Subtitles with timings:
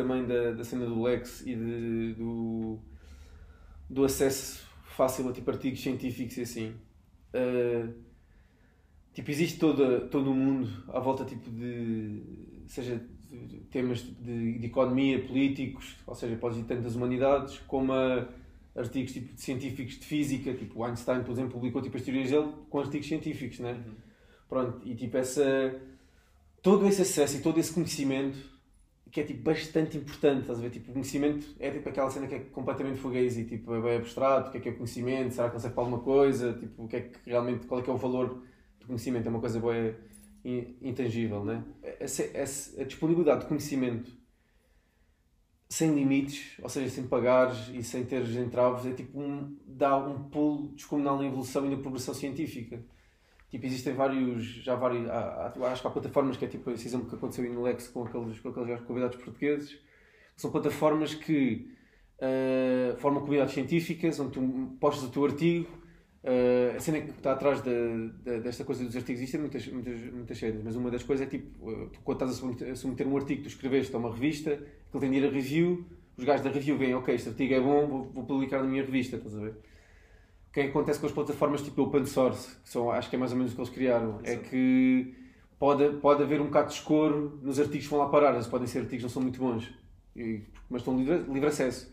[0.00, 2.78] também da, da cena do Lex e de, do,
[3.88, 4.66] do acesso
[4.96, 6.74] fácil a tipo artigos científicos e assim.
[7.34, 7.92] Uh,
[9.12, 12.22] tipo, existe toda, todo o mundo à volta tipo de
[12.66, 17.92] seja de temas de, de, economia, políticos, ou seja, podes ir tanto das humanidades como
[17.92, 18.28] a
[18.74, 22.52] artigos tipo, de científicos de física, tipo Einstein, por exemplo, publicou tipo, as teorias dele
[22.68, 23.72] com artigos científicos, né?
[23.72, 23.94] Uhum.
[24.48, 25.80] Pronto, e tipo essa
[26.60, 28.38] todo esse acesso e todo esse conhecimento
[29.10, 30.70] que é tipo bastante importante, estás a ver?
[30.70, 34.48] Tipo, o conhecimento é tipo aquela cena que é completamente fugazi, tipo, é bem abstrato,
[34.48, 36.88] o que é que é o conhecimento, será que serve para alguma coisa, tipo, o
[36.88, 38.42] que é que realmente, qual é que é o valor
[38.78, 39.74] do conhecimento, é uma coisa boa
[40.80, 41.64] intangível, né?
[41.98, 44.10] Essa, essa, a disponibilidade de conhecimento
[45.68, 50.24] sem limites, ou seja, sem pagares e sem teres entraves, é tipo um, dá um
[50.28, 52.82] pulo descomunal na evolução e na progressão científica.
[53.50, 56.86] Tipo, existem vários, já vários, há, há, acho que há plataformas que é tipo esse
[56.86, 59.76] exemplo que aconteceu em Lex com aqueles, com aqueles convidados portugueses,
[60.36, 61.68] são plataformas que
[62.18, 65.68] uh, formam comunidades científicas, onde tu postas o teu artigo,
[66.22, 68.08] uh, a cena que está atrás de,
[68.40, 71.68] desta coisa dos artigos, existem muitas, muitas, muitas cenas, mas uma das coisas é tipo,
[71.68, 74.12] uh, tu, quando estás a submeter, a submeter um artigo que tu escreveste a uma
[74.12, 75.84] revista, que ele tem de ir a review,
[76.16, 78.84] os gajos da review veem, ok, este artigo é bom, vou, vou publicar na minha
[78.84, 79.69] revista, estás a ver?
[80.50, 83.14] O que é que acontece com as plataformas tipo open source, que são, acho que
[83.14, 84.46] é mais ou menos o que eles criaram, é Exato.
[84.46, 85.14] é que
[85.58, 88.66] pode, pode haver um bocado de escuro nos artigos que vão lá parar, eles podem
[88.66, 89.72] ser artigos que não são muito bons,
[90.16, 91.92] e, mas estão livre, livre acesso.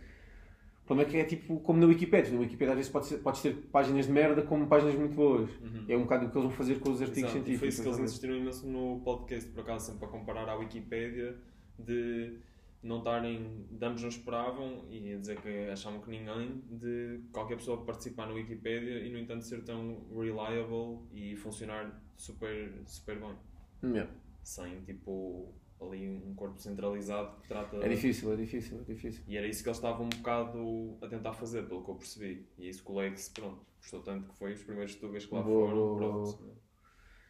[0.84, 2.32] O problema é que é tipo como na Wikipedia.
[2.32, 5.50] Na Wikipedia às vezes podes, podes ter páginas de merda como páginas muito boas.
[5.62, 5.84] Uhum.
[5.90, 7.34] É um bocado o que eles vão fazer com os artigos Exato.
[7.34, 7.56] científicos.
[7.56, 10.56] E foi isso que eles insistiram imenso no podcast, por acaso, sempre para comparar à
[10.56, 11.36] Wikipedia
[11.78, 12.38] de
[12.84, 17.84] não estarem, ambos não esperavam e a dizer que achavam que ninguém de qualquer pessoa
[17.84, 23.36] participar no Wikipedia e no entanto ser tão reliable e funcionar super, super bem.
[23.84, 24.12] Yeah.
[24.44, 27.78] Sem tipo ali um corpo centralizado que trata.
[27.78, 29.24] É difícil, é difícil, é difícil.
[29.28, 32.48] E era isso que eles estavam um bocado a tentar fazer, pelo que eu percebi.
[32.58, 35.42] E isso que o Lex, pronto, gostou tanto que foi os primeiros tugas que lá
[35.42, 35.98] boa, foram.
[35.98, 36.24] Boa.
[36.24, 36.58] Boa.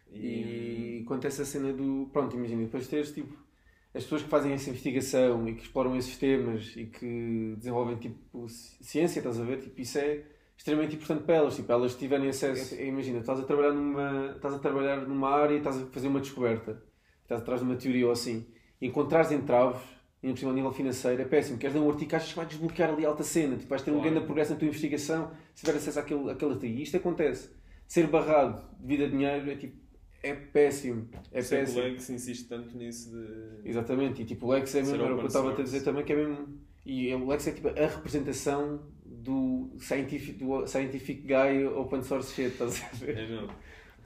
[0.09, 0.99] E...
[0.99, 2.09] e quanto a essa cena do.
[2.13, 3.46] Pronto, imagina, depois teres tipo
[3.93, 8.47] as pessoas que fazem essa investigação e que exploram esses temas e que desenvolvem tipo
[8.47, 9.59] ciência, estás a ver?
[9.59, 10.23] Tipo, isso é
[10.57, 11.55] extremamente importante para elas.
[11.55, 12.75] Tipo, elas tiverem acesso.
[12.81, 16.19] Imagina, estás a trabalhar numa, estás a trabalhar numa área e estás a fazer uma
[16.19, 16.81] descoberta,
[17.23, 18.45] estás atrás de uma teoria ou assim,
[18.81, 19.81] e encontrares entraves,
[20.21, 21.57] e por cima a nível financeiro, é péssimo.
[21.57, 23.91] Queres ler um artigo que achas que vai desbloquear ali alta cena, tipo, vais ter
[23.91, 24.05] claro.
[24.05, 26.77] um grande progresso na tua investigação se tiver acesso àquele, àquele artigo.
[26.77, 27.49] E isto acontece.
[27.87, 29.86] Ser barrado devido a dinheiro é tipo
[30.27, 31.07] é péssimo.
[31.31, 31.81] É Sempre péssimo.
[31.81, 33.69] o Lex insiste tanto nisso de.
[33.69, 36.03] Exatamente, e tipo, o Lex é mesmo, era o que eu estava a dizer também,
[36.03, 36.47] que é mesmo.
[36.85, 42.47] E o Lex é tipo a representação do scientific, do scientific guy open source shit,
[42.47, 43.17] estás a ver?
[43.17, 43.49] É mesmo.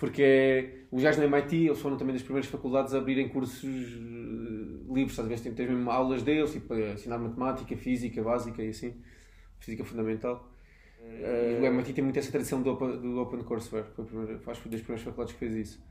[0.01, 3.63] Porque é, os gajos no MIT, eles foram também das primeiras faculdades a abrirem cursos
[3.63, 5.39] uh, livres, a ver?
[5.39, 8.95] Tens mesmo aulas deles, tipo, ensinar matemática, física básica e assim,
[9.59, 10.51] física fundamental.
[10.99, 14.43] Uh, o MIT tem muito essa tradição do open, do open courseware, foi, primeira, acho
[14.43, 15.83] que foi das primeiras faculdades que fez isso.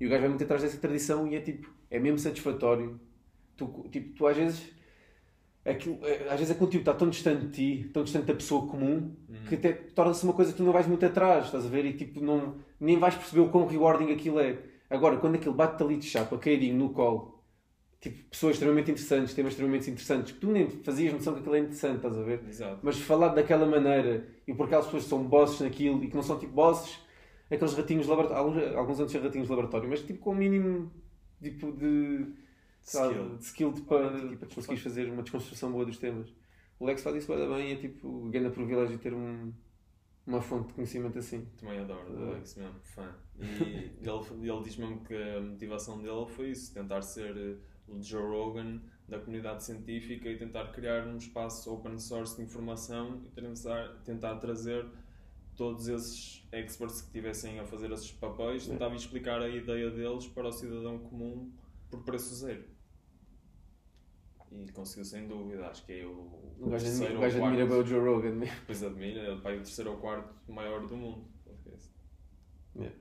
[0.00, 2.98] E o gajo vai muito atrás dessa tradição e é tipo, é mesmo satisfatório.
[3.54, 4.72] Tu, tipo, tu às vezes,
[5.64, 8.66] aquilo, é, às vezes a conteúdo está tão distante de ti, tão distante da pessoa
[8.66, 9.44] comum, uhum.
[9.46, 11.84] que até torna-se uma coisa que tu não vais muito atrás, estás a ver?
[11.84, 14.58] E tipo, não, nem vais perceber o quão rewarding aquilo é.
[14.88, 17.44] Agora, quando aquilo bate-te ali de chapa, caidinho no colo,
[18.00, 21.58] tipo, pessoas extremamente interessantes, temas extremamente interessantes, que tu nem fazias noção que aquilo é
[21.58, 22.42] interessante, estás a ver?
[22.48, 22.78] Exato.
[22.82, 26.22] Mas falado daquela maneira, e por aquelas pessoas que são bosses naquilo e que não
[26.22, 26.98] são tipo bosses
[27.50, 30.34] aqueles ratinhos de laboratório, alguns, alguns antes de ratinhos de laboratório, mas tipo com o
[30.34, 30.90] mínimo
[31.42, 32.32] tipo de
[32.82, 36.32] skill, de skill de, para, tipo, para conseguires fazer uma desconstrução boa dos temas.
[36.78, 39.52] O Lex faz isso bem e é tipo grande privilégio ter um,
[40.26, 41.46] uma fonte de conhecimento assim.
[41.58, 43.14] Também adoro o Lex mesmo, fã.
[43.38, 43.44] E
[44.00, 47.56] ele, ele diz mesmo que a motivação dele foi isso, tentar ser eh,
[47.86, 53.22] o Joe Rogan da comunidade científica e tentar criar um espaço open source de informação
[53.26, 54.86] e tentar, tentar trazer
[55.56, 60.48] todos esses experts que tivessem a fazer esses papéis tentavam explicar a ideia deles para
[60.48, 61.52] o cidadão comum
[61.90, 62.64] por preço zero.
[64.52, 67.36] E conseguiu sem dúvida, acho que é o, o terceiro ou quarto.
[67.36, 68.34] admira bem o Joe Rogan.
[68.34, 68.46] Né?
[68.66, 71.24] Pois admira, é o terceiro ou quarto maior do mundo.
[72.74, 72.96] Yeah.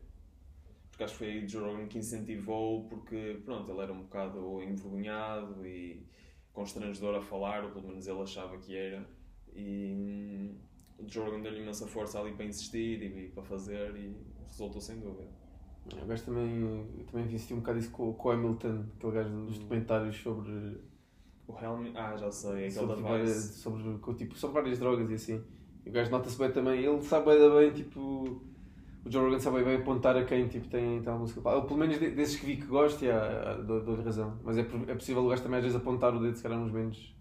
[0.90, 4.62] Porque acho que foi o Joe Rogan que incentivou, porque pronto, ele era um bocado
[4.62, 6.06] envergonhado e
[6.54, 9.08] constrangedor a falar, ou pelo menos ele achava que era.
[9.56, 10.56] E
[11.02, 14.16] o Jordan deu-lhe imensa força ali para insistir e, para fazer e
[14.48, 15.30] resultou sem dúvida.
[16.02, 19.58] O gajo também, também vi um bocado isso com, com o Hamilton, aquele gajo dos
[19.58, 19.60] hum.
[19.62, 20.78] documentários sobre.
[21.48, 25.14] O Helm, ah, já sei, aquele sobre, da várias, sobre, tipo, sobre várias drogas e
[25.16, 25.44] assim.
[25.86, 28.00] E o gajo nota-se bem também, ele sabe bem, bem tipo,
[29.04, 31.50] o Joe Rogan sabe bem apontar a quem tipo, tem, tem alguma música.
[31.50, 34.40] Ou pelo menos de- desses que vi que gosto, yeah, dou- dou-lhe razão.
[34.44, 36.72] Mas é, é possível o gajo também às vezes apontar o dedo, se calhar uns
[36.72, 37.16] menos.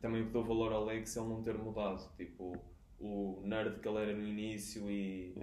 [0.00, 2.14] Também o que dou valor ao Lex é ele não ter mudado.
[2.16, 2.52] Tipo,
[2.98, 5.34] o nerd que ele era no início e.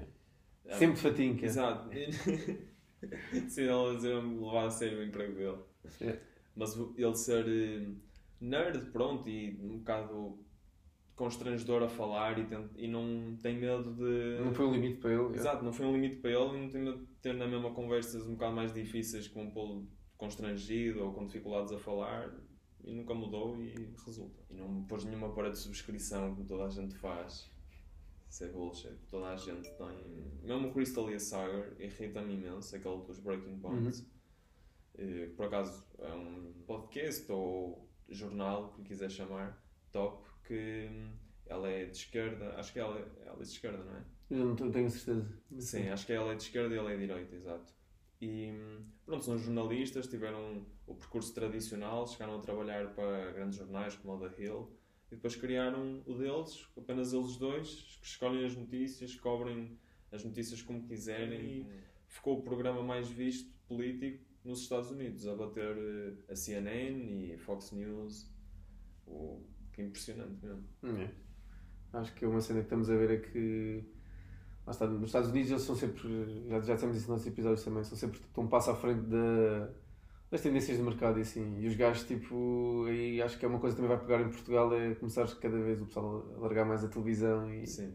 [0.67, 1.47] Ah, Sempre de fatinho, que é.
[1.47, 1.89] Exato.
[3.49, 5.57] Sim, ele dizer-me levar a sério o emprego dele.
[6.01, 6.19] É.
[6.55, 7.87] Mas ele ser eh,
[8.39, 10.39] nerd, pronto, e um bocado
[11.15, 14.39] constrangedor a falar e, tent- e não tem medo de.
[14.43, 15.19] Não foi um limite para ele.
[15.21, 15.35] yeah.
[15.35, 17.71] Exato, não foi um limite para ele e não tem medo de ter na mesma
[17.71, 19.83] conversas um bocado mais difíceis que um pô
[20.17, 22.33] constrangido ou com dificuldades a falar
[22.83, 23.73] e nunca mudou e
[24.05, 24.39] resulta.
[24.49, 27.51] E não me pôs nenhuma para de subscrição como toda a gente faz.
[28.29, 28.95] Isso é bullshit.
[29.11, 30.31] Toda a gente tem.
[30.43, 34.05] Mesmo o Crystal e a Sagar irrita-me imenso, aquele dos Breaking Points.
[34.95, 41.11] Eh, que por acaso é um podcast ou jornal, que quiser chamar, top, que hum,
[41.45, 44.03] ela é de esquerda, acho que ela, é- ela é de esquerda, não é?
[44.29, 45.27] Eu não tenho certeza.
[45.49, 47.72] Mas Sim, acho que ela é de esquerda e ela é de direita, exato.
[48.23, 48.53] E
[49.05, 54.29] pronto, são jornalistas, tiveram o percurso tradicional, chegaram a trabalhar para grandes jornais como o
[54.29, 54.71] The Hill
[55.11, 59.77] e depois criaram o deles, apenas eles dois, que escolhem as notícias, cobrem
[60.09, 61.67] as notícias como quiserem e
[62.07, 67.37] ficou o programa mais visto político nos Estados Unidos, a bater eh, a CNN e
[67.37, 68.31] Fox News.
[69.05, 69.41] O,
[69.73, 70.63] que impressionante mesmo.
[70.83, 71.11] É.
[71.91, 73.83] Acho que uma cena que estamos a ver é que
[74.71, 76.01] está, nos Estados Unidos eles são sempre,
[76.47, 79.01] já, já dissemos isso nos nossos episódios também, são sempre tipo, um passo à frente
[79.01, 79.69] da,
[80.31, 81.59] das tendências de mercado e assim.
[81.59, 84.29] E os gajos, tipo, aí acho que é uma coisa que também vai pegar em
[84.31, 87.93] Portugal é começar cada vez o pessoal a largar mais a televisão e, Sim.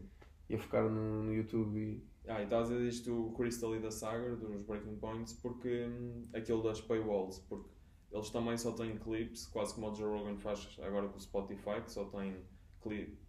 [0.49, 3.75] e a focar no, no YouTube e Ah, e estás a dizer isto o Crystal
[3.75, 7.69] e da Saga, dos Breaking Points, porque hum, aquilo das paywalls, porque
[8.11, 11.81] eles também só têm clips, quase como o Joe Rogan faz agora com o Spotify,
[11.83, 12.35] que só tem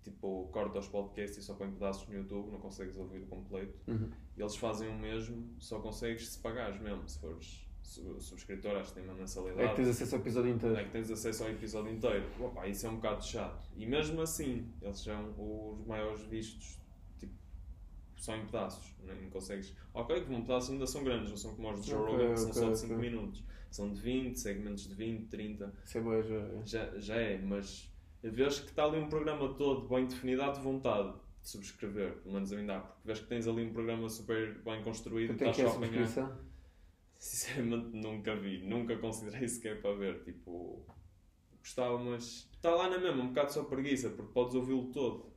[0.03, 3.79] tipo, corta os podcasts e só põe pedaços no YouTube, não consegues ouvir o completo.
[3.89, 4.11] Uhum.
[4.37, 9.01] Eles fazem o mesmo, só consegues se pagares mesmo, se fores su- subscritor, acho que
[9.01, 9.63] tem uma mensalidade.
[9.63, 10.77] é que tens acesso ao episódio inteiro.
[10.77, 12.27] É que tens acesso ao episódio inteiro.
[12.41, 13.69] Opa, isso é um bocado chato.
[13.77, 16.79] E mesmo assim, eles são os maiores vistos,
[17.19, 17.35] tipo,
[18.17, 18.95] só em pedaços.
[19.05, 19.75] Nem consegues.
[19.93, 22.35] Ok, que um pedaço ainda são grandes, não são como os de Joe Ok, Rogan,
[22.35, 23.11] que são ok, só de 5 ok.
[23.11, 23.45] minutos.
[23.71, 25.73] São de 20, segmentos de 20, 30.
[25.85, 26.35] Isso é boa, já.
[26.37, 26.63] é.
[26.65, 27.90] Já, já é, mas
[28.23, 31.13] vês que está ali um programa todo bem definido, há de vontade
[31.43, 34.63] de subscrever, pelo menos a mim dá, porque vês que tens ali um programa super
[34.63, 36.39] bem construído, tens estás que é a subscrição?
[37.19, 40.23] Sinceramente nunca vi, nunca considerei sequer para ver.
[40.23, 40.87] Tipo,
[41.59, 45.31] gostava, mas está lá na mesma, um bocado só preguiça, porque podes ouvi-lo todo.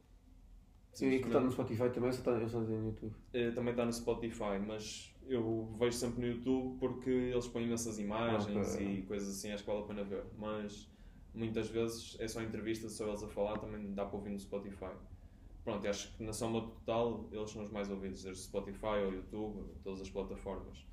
[0.94, 3.14] Sim, e que está no Spotify também, ou só está só no YouTube?
[3.34, 7.98] Eh, Também está no Spotify, mas eu vejo sempre no YouTube porque eles põem imensas
[7.98, 8.86] imagens Ok.
[8.88, 10.24] e coisas assim, acho que vale a pena ver.
[10.38, 10.90] Mas
[11.34, 14.92] muitas vezes é só entrevistas, só eles a falar, também dá para ouvir no Spotify.
[15.64, 19.66] Pronto, acho que na soma total eles são os mais ouvidos, desde Spotify ou YouTube,
[19.84, 20.86] todas as plataformas.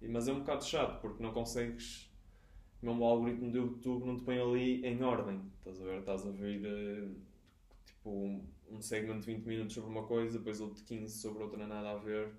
[0.00, 2.10] E- Mas é um bocado chato porque não consegues.
[2.82, 5.40] Mesmo o algoritmo do YouTube não te põe ali em ordem.
[5.58, 6.00] Estás a ver?
[6.00, 7.08] Estás a ver eh,
[7.86, 11.66] tipo um- segmento de 20 minutos sobre uma coisa, depois outro de 15 sobre outra,
[11.66, 12.32] nada a ver.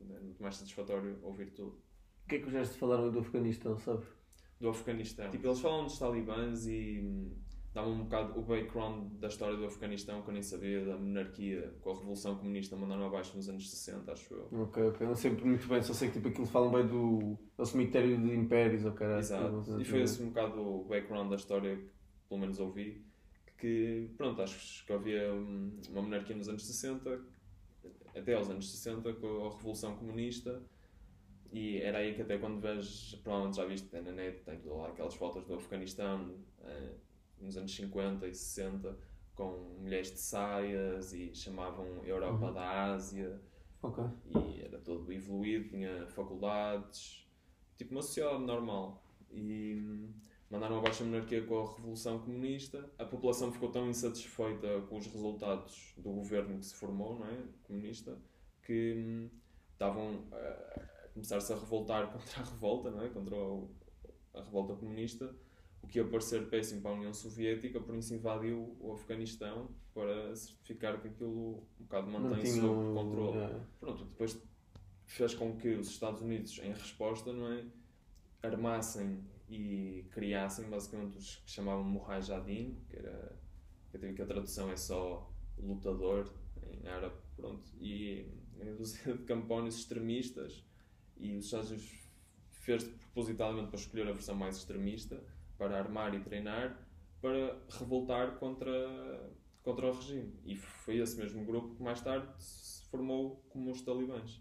[0.00, 1.78] É muito mais satisfatório ouvir tudo.
[2.24, 4.06] O que é que os te falaram do Afeganistão, sabes?
[4.60, 5.30] Do Afeganistão.
[5.30, 7.32] Tipo, eles falam dos talibãs e hum,
[7.72, 11.74] dá-me um bocado o background da história do Afeganistão que eu nem sabia, da monarquia,
[11.80, 14.48] com a Revolução Comunista mandaram abaixo nos anos 60, acho eu.
[14.52, 15.06] Ok, ok.
[15.06, 18.34] Não sei muito bem, só sei que tipo, aquilo falam bem do, do cemitério de
[18.34, 19.20] impérios, ou caralho.
[19.20, 19.80] Exato.
[19.80, 23.04] E foi esse um bocado o background da história que pelo menos ouvi.
[23.58, 27.20] Que, pronto, acho que havia hum, uma monarquia nos anos 60,
[28.16, 30.62] até aos anos 60, com a Revolução Comunista.
[31.52, 35.14] E era aí que até quando vês, provavelmente já viste na net, tem lá aquelas
[35.14, 36.94] fotos do Afeganistão eh,
[37.40, 38.96] nos anos 50 e 60,
[39.34, 42.52] com mulheres de saias e chamavam Europa Uhum.
[42.54, 43.40] da Ásia
[43.82, 44.04] Ok.
[44.26, 47.26] e era todo evoluído, tinha faculdades,
[47.78, 49.02] tipo uma sociedade normal.
[49.30, 50.12] E hum,
[50.50, 52.90] mandaram abaixo a monarquia com a Revolução Comunista.
[52.98, 57.42] A população ficou tão insatisfeita com os resultados do governo que se formou, não é?
[57.64, 58.18] Comunista,
[58.62, 59.30] que hum,
[59.72, 60.89] estavam a
[61.20, 63.08] começar-se a revoltar contra a revolta, não é?
[63.08, 63.70] Contra o-
[64.34, 65.34] a revolta comunista.
[65.82, 70.34] O que ia parecer péssimo para a União Soviética, por isso invadiu o Afeganistão para
[70.36, 73.60] certificar que aquilo um bocado Não mantém-se tinha sob controle é.
[73.80, 74.40] pronto, depois
[75.06, 77.64] fez com que os Estados Unidos, em resposta, não é,
[78.42, 83.36] armassem e criassem basicamente os que chamavam Mujahideen, que era
[84.14, 86.30] que a tradução é só lutador
[86.62, 88.26] em árabe, pronto, e
[88.60, 90.64] em dúzia de campones extremistas
[91.20, 91.90] e os Estados Unidos
[92.62, 95.22] fez propositadamente para escolher a versão mais extremista
[95.58, 96.86] para armar e treinar
[97.20, 98.70] para revoltar contra
[99.62, 103.82] contra o regime e foi esse mesmo grupo que mais tarde se formou como os
[103.82, 104.40] talibãs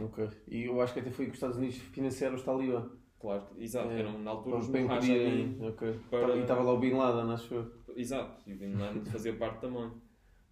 [0.00, 0.28] Ok.
[0.48, 2.90] E eu acho que até foi que os Estados Unidos financiaram os talibã.
[3.20, 5.40] Claro, exato, É, eram na altura os Para Mujahideen.
[5.50, 5.68] impedirem.
[5.68, 6.00] Ok.
[6.10, 7.72] para- E estava lá o Bin Laden, acho eu.
[7.96, 9.92] Exato, e o Bin Laden fazia parte também.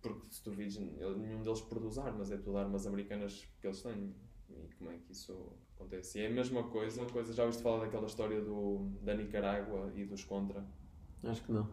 [0.00, 4.14] Porque se tu vires, nenhum deles produz armas, é tudo armas americanas que eles têm.
[4.82, 6.18] Como é que isso acontece?
[6.18, 10.04] E é a mesma coisa, coisa já ouviste falar daquela história do, da Nicarágua e
[10.04, 10.64] dos Contra?
[11.22, 11.68] Acho que não.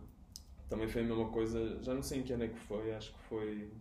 [0.70, 3.12] Também foi a mesma coisa, já não sei em que ano é que foi, acho
[3.12, 3.72] que foi.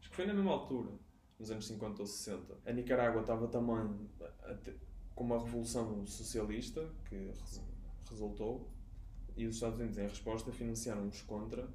[0.00, 0.92] Acho que foi na mesma altura,
[1.36, 2.56] nos anos 50 ou 60.
[2.64, 4.08] A Nicarágua estava também
[5.16, 7.60] com uma revolução socialista que res-
[8.08, 8.70] resultou
[9.36, 11.68] e os Estados Unidos, em resposta, financiaram os contra,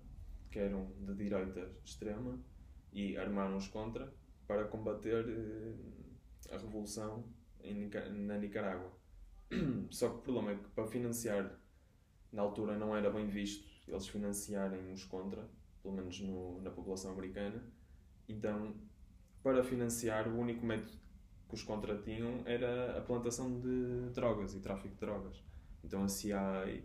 [0.50, 2.39] que eram de direita extrema,
[2.93, 4.13] e armaram-os contra
[4.48, 5.74] para combater eh,
[6.51, 7.25] a revolução
[7.62, 7.89] em
[8.25, 8.91] na Nicarágua.
[9.89, 11.59] Só que o problema é que para financiar
[12.31, 15.47] na altura não era bem visto eles financiarem os contra,
[15.81, 17.63] pelo menos no- na população americana.
[18.27, 18.75] Então,
[19.43, 20.97] para financiar, o único método
[21.50, 25.43] que os contra tinham era a plantação de drogas e tráfico de drogas.
[25.83, 26.79] Então a CIA, e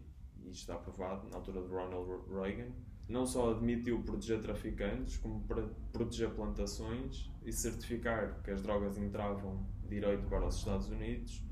[0.50, 2.72] isto está aprovado na altura de Ronald Reagan,
[3.08, 5.62] não só admitiu proteger traficantes, como para
[5.92, 11.42] proteger plantações e certificar que as drogas entravam direito para os Estados Unidos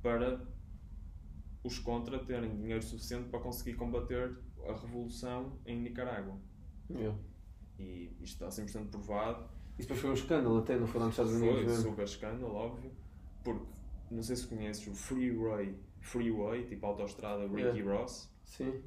[0.00, 0.40] para
[1.64, 6.36] os contra terem dinheiro suficiente para conseguir combater a revolução em Nicarágua.
[6.90, 7.16] Yeah.
[7.78, 9.48] E isto está 100% provado.
[9.78, 11.90] Isso depois foi um escândalo até, não foi lá nos Estados Foi Unidos mesmo.
[11.90, 12.92] super escândalo, óbvio,
[13.42, 13.64] porque
[14.10, 18.30] não sei se conheces o Freeway, Freeway tipo autoestrada Ricky Ross.
[18.44, 18.82] Sim.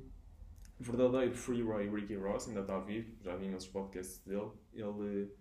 [0.80, 4.52] Verdadeiro Freeway Ricky Ross ainda está vivo, já vi imensos podcasts dele.
[4.74, 5.32] Ele,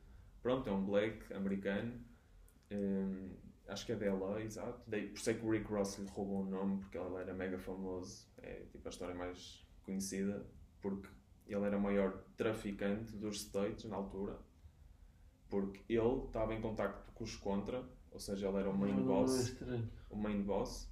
[0.42, 2.00] pronto, é um black americano,
[2.70, 3.30] hum,
[3.68, 4.80] acho que é de LA, exato.
[4.86, 7.34] Daí, por isso é que o Rick Ross lhe roubou o nome, porque ele era
[7.34, 8.28] mega famoso.
[8.38, 10.46] É tipo a história mais conhecida,
[10.80, 11.08] porque
[11.46, 14.38] ele era o maior traficante dos States na altura,
[15.48, 19.02] porque ele estava em contacto com os contra, ou seja, ele era o main é
[19.02, 19.56] boss
[20.08, 20.88] o main boss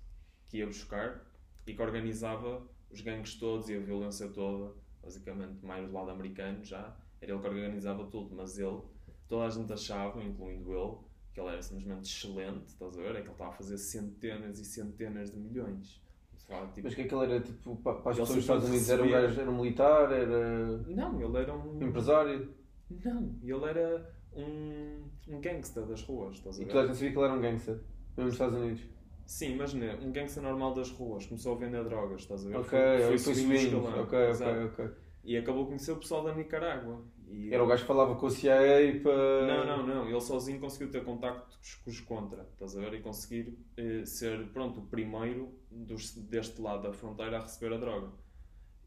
[0.48, 1.24] que ia buscar
[1.66, 6.62] e que organizava os gangues todos e a violência toda, basicamente mais do lado americano
[6.64, 8.80] já, era ele que organizava tudo, mas ele,
[9.28, 10.96] toda a gente achava, incluindo ele,
[11.32, 13.10] que ele era simplesmente excelente, estás a ver?
[13.10, 16.02] É que ele estava a fazer centenas e centenas de milhões.
[16.36, 19.10] Tipo, Mas que aquele era tipo, pa- para as pessoas dos Estados Unidos, era um
[19.10, 21.82] gajo, era um militar, era Não, ele era um.
[21.82, 22.54] empresário.
[22.90, 26.72] Não, ele era um, um gangster das ruas, estás a E ver?
[26.72, 28.82] toda a gente sabia que ele era um gangster, mesmo nos Estados Unidos.
[29.26, 32.56] Sim, imagina, um gangster normal das ruas, começou a vender drogas, estás a ver?
[32.56, 34.66] Ok, Foi- foi, subindo Ok, ok, exato.
[34.66, 34.90] ok.
[35.24, 37.04] E acabou a conhecer o pessoal da Nicarágua.
[37.28, 39.46] E- Era o gajo que falava com o CIA para.
[39.46, 40.08] Não, não, não.
[40.10, 42.94] Ele sozinho conseguiu ter contacto com os contra, estás a ver?
[42.94, 47.78] E conseguir eh, ser, pronto, o primeiro dos, deste lado da fronteira a receber a
[47.78, 48.10] droga.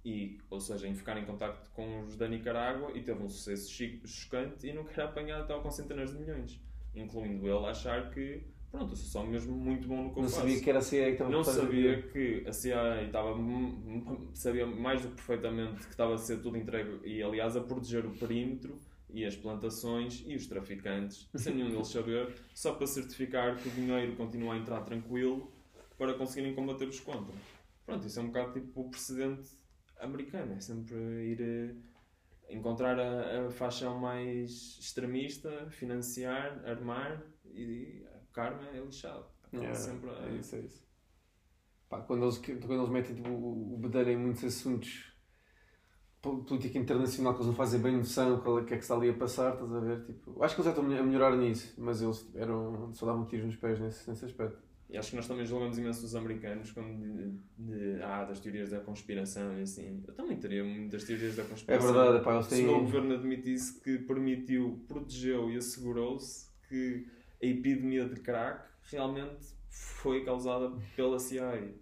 [0.04, 3.72] E, ou seja, em ficar em contacto com os da Nicarágua e teve um sucesso
[4.06, 6.62] chocante e nunca era apanhado, estava com centenas de milhões.
[6.94, 10.29] Incluindo ele achar que, pronto, eu sou só mesmo muito bom no que eu Não
[10.29, 10.41] faço.
[10.41, 13.36] sabia que era a CIA que estava Não sabia que a CIA estava
[14.34, 18.05] sabia mais do que perfeitamente que estava a ser tudo entregue e aliás a proteger
[18.05, 18.77] o perímetro
[19.10, 23.72] e as plantações e os traficantes, sem nenhum deles saber, só para certificar que o
[23.72, 25.51] dinheiro continua a entrar tranquilo
[25.98, 27.34] para conseguirem combater os contra.
[27.86, 29.50] Pronto, isso é um bocado tipo o precedente
[30.00, 31.75] americano, é sempre ir eh,
[32.50, 38.04] encontrar a, a facção mais extremista, financiar, armar e
[38.36, 39.25] karma é lixado.
[39.54, 40.84] Yeah, sempre a- é isso, é isso.
[41.89, 45.13] Pá, quando, eles, quando eles metem tipo, o o bedelho em muitos assuntos
[46.22, 48.96] po- política internacional que eles não fazem bem noção qual é que é que está
[48.96, 50.04] ali a passar, estás a ver?
[50.06, 53.46] Tipo, acho que eles já estão a melhorar nisso, mas eles eram, só davam tiros
[53.46, 54.63] nos pés nesse, nesse aspecto.
[54.89, 58.70] E acho que nós também julgamos imenso os americanos quando de, de- ah, das teorias
[58.70, 60.04] da conspiração e assim.
[60.08, 61.94] Eu também teria muitas teorias da É conspiração.
[61.94, 62.65] verdade, pá, eles Se têm.
[62.68, 67.08] o novo governo admitisse que permitiu, protegeu e assegurou-se que
[67.45, 71.73] a epidemia de crack realmente foi causada pela CIA.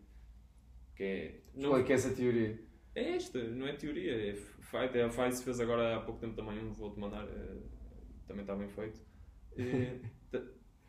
[0.95, 1.41] Que é.
[1.55, 2.59] não- Qual é que é essa teoria?
[2.95, 4.13] é esta, não é teoria.
[4.13, 4.97] É feito.
[4.99, 5.09] A
[5.43, 7.57] fez agora há pouco tempo também um, vou-te mandar, eh,
[8.27, 9.01] também está bem feito.
[10.31, 10.43] T-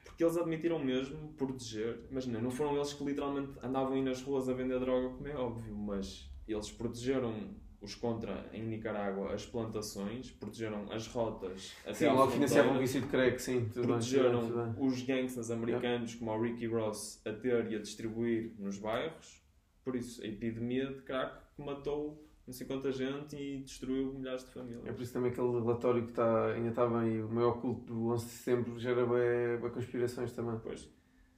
[0.04, 2.06] porque eles admitiram mesmo proteger.
[2.10, 5.34] Imagina, não foram eles que literalmente andavam aí nas ruas a vender droga, como é
[5.36, 7.54] óbvio, mas eles protegeram
[7.84, 13.00] os contra em Nicarágua as plantações, protegeram as rotas até Sim, logo financiavam o vício
[13.00, 14.86] de crack, sim, tudo bem, protegeram tudo bem.
[14.88, 19.42] os gangsters americanos, como o Ricky Ross, a ter e a distribuir nos bairros.
[19.84, 24.42] Por isso, a epidemia de crack que matou não sei quanta gente e destruiu milhares
[24.42, 24.94] de É famílias.
[24.94, 28.26] por isso também aquele relatório que está, ainda está bem, o maior culto do 11
[28.26, 30.58] de setembro gera bem, bem conspirações também.
[30.62, 30.88] Pois.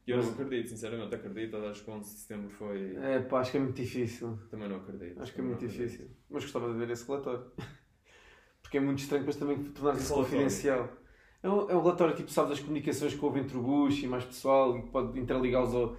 [0.06, 1.56] E eu não acredito, sinceramente, acredito.
[1.56, 2.94] Acho que o 11 de setembro foi.
[2.96, 4.38] É pá, acho que é muito difícil.
[4.50, 5.20] Também não acredito.
[5.20, 5.88] Acho que é muito não acredito.
[5.90, 6.10] difícil.
[6.30, 7.44] Mas gostava de ver esse relatório.
[8.62, 10.88] Porque é muito estranho depois também tornar-se confidencial.
[11.42, 14.06] É um, é um relatório tipo, sabe, das comunicações que houve entre o Bush e
[14.08, 15.96] mais pessoal e que pode interligá-los ao-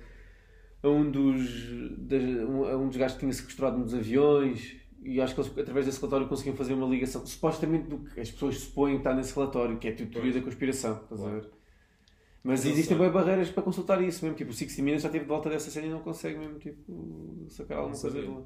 [0.84, 5.22] a um dos, das, um, a um dos gajos que tinha sequestrado nos aviões e
[5.22, 8.58] acho que eles, através desse relatório conseguiam fazer uma ligação, supostamente do que as pessoas
[8.60, 10.36] supõem que está nesse relatório, que é a teoria Pois.
[10.36, 11.42] da conspiração, estás a Claro.
[11.42, 11.52] ver?
[12.48, 15.26] Mas Eu existem bem barreiras para consultar isso mesmo, tipo, o 60 Minutes já teve
[15.26, 18.42] de volta dessa série e não consegue mesmo, tipo, sacar alguma coisa de lá.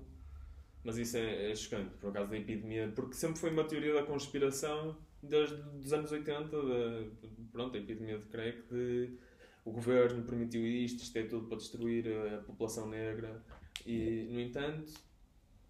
[0.84, 4.02] Mas isso é, é chocante, por acaso da epidemia, porque sempre foi uma teoria da
[4.02, 7.06] conspiração desde os anos 80, da,
[7.52, 9.20] pronto, a epidemia de crack, de
[9.64, 13.44] o governo permitiu isto, isto é tudo para destruir a população negra,
[13.86, 14.92] e no entanto,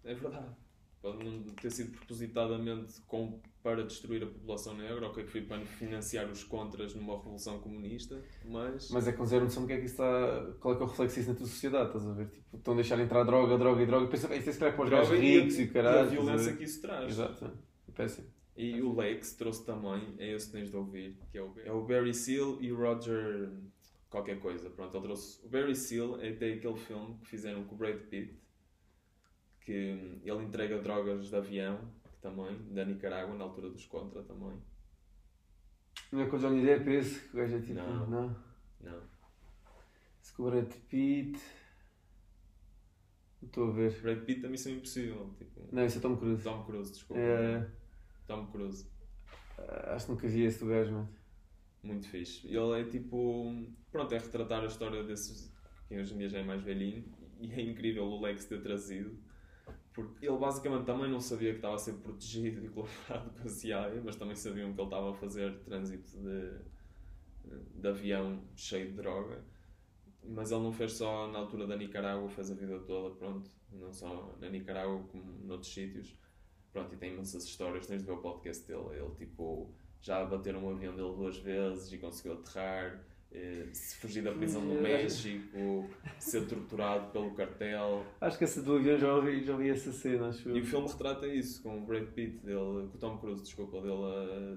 [0.04, 0.56] é verdade.
[1.02, 5.60] Pode não ter sido propositadamente com, para destruir a população negra, ou que foi para
[5.66, 9.78] financiar os contras numa revolução comunista, mas, Mas é com zero noção do que é
[9.78, 10.54] que isso está.
[10.60, 12.28] Qual é que é o reflexo disso na tua sociedade, estás a ver?
[12.28, 14.06] Tipo, estão a deixar entrar droga, droga e droga.
[14.06, 16.04] Pensa, isto é para os gajos e ricos e o e caralho.
[16.04, 17.10] estás a violência que isso traz.
[17.10, 17.44] Exato,
[17.88, 18.28] é péssimo.
[18.56, 21.72] E o Lex trouxe também, é esse que tens de ouvir, que é o, é
[21.72, 23.50] o Barry Seal e o Roger
[24.12, 24.68] qualquer coisa.
[24.68, 25.44] Pronto, ele trouxe...
[25.44, 28.38] O Barry Seal é até aquele filme que fizeram com o Brad Pitt,
[29.64, 31.80] que hum, ele entrega drogas de avião,
[32.20, 34.56] também, da Nicarágua, na altura dos Contra também.
[36.10, 37.74] Não é com o Johnny Depp esse, que o gajo é tipo.
[37.74, 38.06] Não.
[38.06, 38.36] Não.
[38.80, 39.02] Não.
[40.20, 41.40] Se com o Brad Pitt.
[43.42, 44.00] Estou a ver.
[44.00, 45.68] Brad Pitt da Missão Impossível, tipo...
[45.72, 46.44] Não, isso é Tom Cruise.
[46.44, 47.20] Tom Cruise, desculpa.
[47.20, 47.68] É,
[48.26, 48.86] Tom Cruise.
[49.88, 51.08] acho que nunca vi esse do gajo, mano.
[51.82, 52.46] Muito fixe.
[52.46, 53.66] Ele é tipo.
[53.90, 55.52] Pronto, é retratar a história desses.
[55.88, 57.04] que hoje em dia já é mais velhinho.
[57.40, 59.18] E é incrível o Lex ter trazido.
[59.92, 63.48] Porque ele basicamente também não sabia que estava a ser protegido e colaborado com a
[63.48, 68.96] CIA, mas também sabiam que ele estava a fazer trânsito de, de avião cheio de
[68.96, 69.44] droga.
[70.24, 73.50] Mas ele não fez só na altura da Nicarágua, fez a vida toda, pronto.
[73.70, 76.16] Não só na Nicarágua como noutros sítios.
[76.72, 78.98] Pronto, e tem imensas histórias, tens de ver o podcast dele.
[78.98, 83.04] Ele, tipo, já bateram um avião dele duas vezes e conseguiu aterrar.
[83.32, 88.04] Eh, Se fugir da prisão no México, ser torturado pelo cartel.
[88.20, 90.50] Acho que essa do avião já ouvi, já ouvi essa cena, acho.
[90.50, 93.80] E o filme retrata isso, com o Brad Pitt, dele, com o Tom Cruise, desculpa,
[93.80, 94.54] dele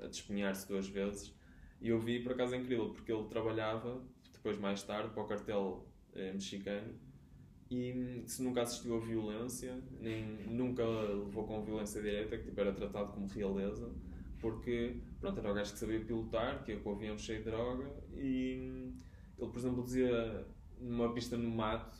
[0.00, 1.34] a, a despenhar-se duas vezes.
[1.80, 5.26] E eu vi, por acaso, é incrível, porque ele trabalhava, depois mais tarde, para o
[5.26, 6.94] cartel eh, mexicano.
[7.70, 12.60] E hum, se nunca assistiu a violência, nem nunca levou com violência direta, que tipo,
[12.60, 13.90] era tratado como realeza,
[14.40, 17.44] porque pronto, era o gajo que sabia pilotar, que ia com o avião cheio de
[17.50, 18.92] droga, e
[19.38, 20.46] ele, por exemplo, dizia
[20.80, 21.96] numa pista no mato: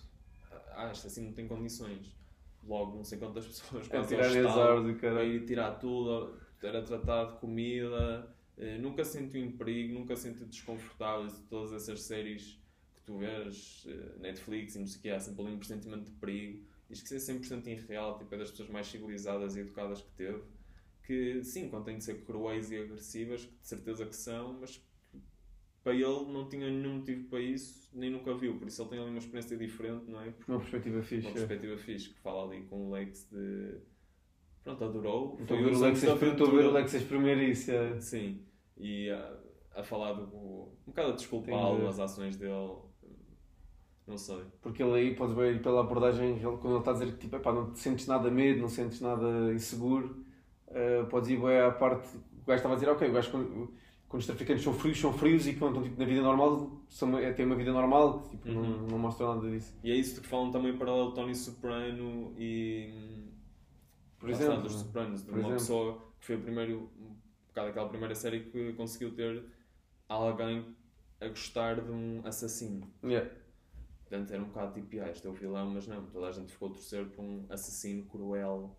[0.73, 2.17] Ah, isto assim não tem condições.
[2.65, 5.33] Logo, não sei quantas pessoas É tirar as estalo, árvores e para caralho.
[5.35, 11.29] ir tirar tudo, era tratado de comida, eh, nunca sentiu em perigo, nunca sentiu desconfortável.
[11.49, 12.61] Todas essas séries
[12.97, 16.05] que tu vês, eh, Netflix e não sei o que, há sempre ali um pressentimento
[16.11, 16.65] de perigo.
[16.91, 20.43] Isto que ser 100% irreal, tipo, é das pessoas mais civilizadas e educadas que teve.
[21.09, 24.87] Que sim, contém de ser cruéis e agressivas, que de certeza que são, mas que
[25.83, 28.59] para ele não tinha nenhum motivo para isso, nem nunca viu.
[28.59, 30.35] Por isso ele tem ali uma experiência diferente, não é?
[30.47, 31.27] Uma perspectiva fixe.
[31.27, 31.33] uma é.
[31.33, 33.79] perspectiva fixe que fala ali com o Lex de.
[34.63, 35.39] Pronto, adorou.
[35.41, 36.71] Estou a Foi ver o Lex o aventura.
[36.73, 37.71] Lex a espremer isso.
[37.71, 37.99] é.
[38.03, 38.45] Sim,
[38.77, 39.39] e a,
[39.77, 40.27] a falar do.
[40.27, 42.77] Um bocado a desculpá-lo, as ações dele.
[44.07, 44.43] Não sei.
[44.61, 47.37] Porque ele aí, podes ver pela abordagem, ele, quando ele está a dizer que tipo,
[47.37, 50.25] epá, não te sentes nada medo, não sentes nada inseguro,
[50.79, 52.09] eh, podes ir bem à parte.
[52.17, 53.75] O gajo estava a dizer, ok, o gajo, quando,
[54.09, 57.19] quando os traficantes são frios, são frios e quando estão tipo, na vida normal, são,
[57.19, 58.87] é, têm uma vida normal, tipo, não, Uhum.
[58.89, 59.75] não mostram nada disso.
[59.83, 63.29] E é isso que falam também para o Tony Soprano e.
[64.19, 64.79] Por lá exemplo, dos né?
[64.83, 65.57] Sopranos, de uma exemplo.
[65.59, 66.91] pessoa que foi o primeiro.
[66.99, 67.17] Um
[67.49, 69.45] bocado aquela primeira série que conseguiu ter
[70.09, 70.75] alguém
[71.21, 72.87] a gostar de um assassino.
[73.05, 73.29] Yeah.
[74.09, 76.53] Portanto, era um bocado tipo, ah, este é o vilão, mas não, toda a gente
[76.53, 78.77] ficou a torcer por um assassino cruel.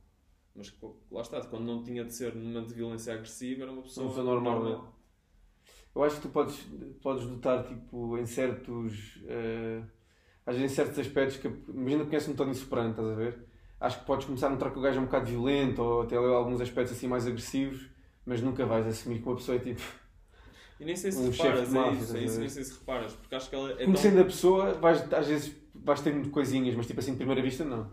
[0.59, 0.75] Mas
[1.09, 4.05] lá está, quando não tinha de ser num momento de violência agressiva, era uma pessoa,
[4.07, 4.93] Uma pessoa normal?
[5.95, 6.55] Eu acho que tu podes,
[7.01, 9.19] podes notar, tipo, em certos.
[9.25, 9.81] eh,
[10.45, 11.47] às vezes em certos aspectos que.
[11.69, 13.45] Imagina que conheces um Tony Soprano, estás a ver?
[13.79, 16.17] Acho que podes começar a notar que o gajo é um bocado violento ou até
[16.17, 17.89] alguns aspectos assim mais agressivos,
[18.25, 19.81] mas nunca vais assumir que uma pessoa é tipo.
[20.79, 22.73] E nem sei se Um chefe reparas, é máfia, isso, é isso, nem sei se
[22.73, 23.85] reparas, porque acho que ela é tão...
[23.85, 27.65] Conhecendo a pessoa, vais, às vezes vais tendo coisinhas, mas tipo assim de primeira vista
[27.65, 27.91] não.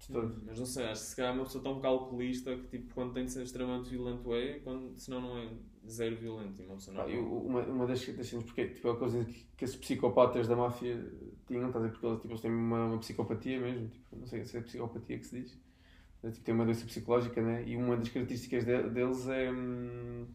[0.00, 0.42] De todo.
[0.46, 3.12] Mas não sei, acho que se calhar é uma pessoa tão calculista que tipo, quando
[3.12, 5.48] tem de ser extremamente violento é, quando, senão não é
[5.88, 6.60] zero violento.
[6.62, 9.24] E uma pessoa não eu- uma, uma das, das cenas, porque tipo, é eles dizem
[9.24, 11.10] que, que esses psicopatas da máfia
[11.46, 11.92] tinham, estás a ver?
[11.92, 15.18] Porque eles, tipo, eles têm uma, uma psicopatia mesmo, tipo, não sei se é psicopatia
[15.18, 15.58] que se diz,
[16.22, 17.64] mas, tipo, tem uma doença psicológica, né?
[17.66, 20.26] E uma das características de- deles é, hum,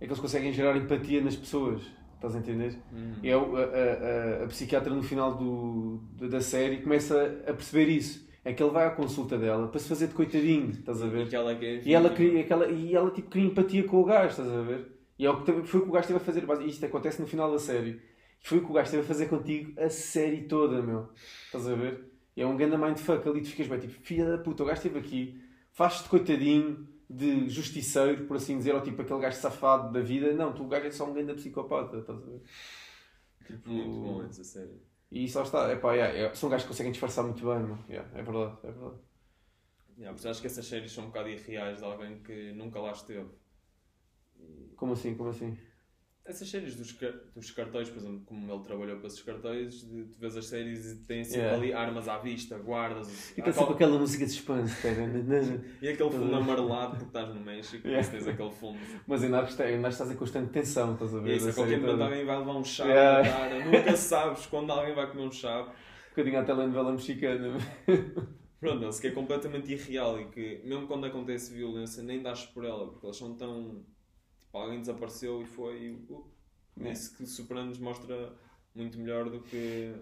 [0.00, 1.82] é que eles conseguem gerar empatia nas pessoas,
[2.14, 2.76] estás a entender?
[2.92, 3.14] Hum.
[3.22, 7.88] E é a, a, a, a psiquiatra no final do, da série começa a perceber
[7.88, 8.29] isso.
[8.44, 11.26] É que ele vai à consulta dela para se fazer de coitadinho, estás a ver?
[11.26, 14.00] E que ela que é E ela, cria, aquela, e ela tipo, cria empatia com
[14.00, 14.86] o gajo, estás a ver?
[15.18, 16.46] E é o que foi o que o gajo esteve a fazer.
[16.46, 18.00] base- Isto acontece no final da série.
[18.42, 21.10] Foi o que o gajo esteve a fazer contigo a série toda, meu.
[21.46, 22.10] Estás a ver?
[22.34, 23.42] E é um grande mindfuck ali.
[23.42, 28.24] Tu ficas bem tipo, filha da puta, o gajo esteve aqui, faz-te coitadinho de justiceiro,
[28.26, 30.32] por assim dizer, ou tipo aquele gajo safado da vida.
[30.32, 32.40] Não, tu o gajo é só um grande psicopata, estás a ver?
[33.46, 34.80] Tipo, Muito bom essa série.
[35.12, 35.72] E lá está.
[35.72, 37.78] Epá, yeah, é- são gajos que conseguem disfarçar muito bem.
[37.88, 38.98] Yeah, é verdade, é verdade.
[39.96, 42.90] Yeah, porque acho que essas séries são um bocado irreais de alguém que nunca lá
[42.92, 43.30] esteve.
[44.76, 45.56] Como assim, como assim?
[46.30, 46.96] Essas séries dos,
[47.34, 50.92] dos cartões, por exemplo, como ele trabalhou para esses cartões, de, tu vês as séries
[50.92, 51.56] e têm sempre Yeah.
[51.62, 53.08] ali armas à vista, guardas.
[53.08, 55.00] Fica sempre qual- aquela música de suspense, cara.
[55.82, 58.08] E aquele fundo amarelado porque estás no México, Yeah.
[58.08, 58.78] tens aquele fundo.
[59.06, 61.36] Mas tem- Narcos estás em constante tensão, estás a ver?
[61.36, 62.04] isso, A qualquer momento toda.
[62.04, 63.28] alguém vai levar um chave Yeah.
[63.30, 65.68] cara, nunca sabes quando alguém vai comer um chave.
[65.68, 67.56] Um bocadinho à telenovela mexicana.
[68.58, 72.64] Pronto, se que é completamente irreal e que, mesmo quando acontece violência, nem dás por
[72.64, 73.82] ela, porque eles são tão.
[74.50, 75.90] Tipo, alguém desapareceu e foi.
[76.10, 76.24] Uh,
[76.80, 76.90] É.
[76.90, 78.32] Isso que o Sopranos mostra
[78.74, 79.94] muito melhor do que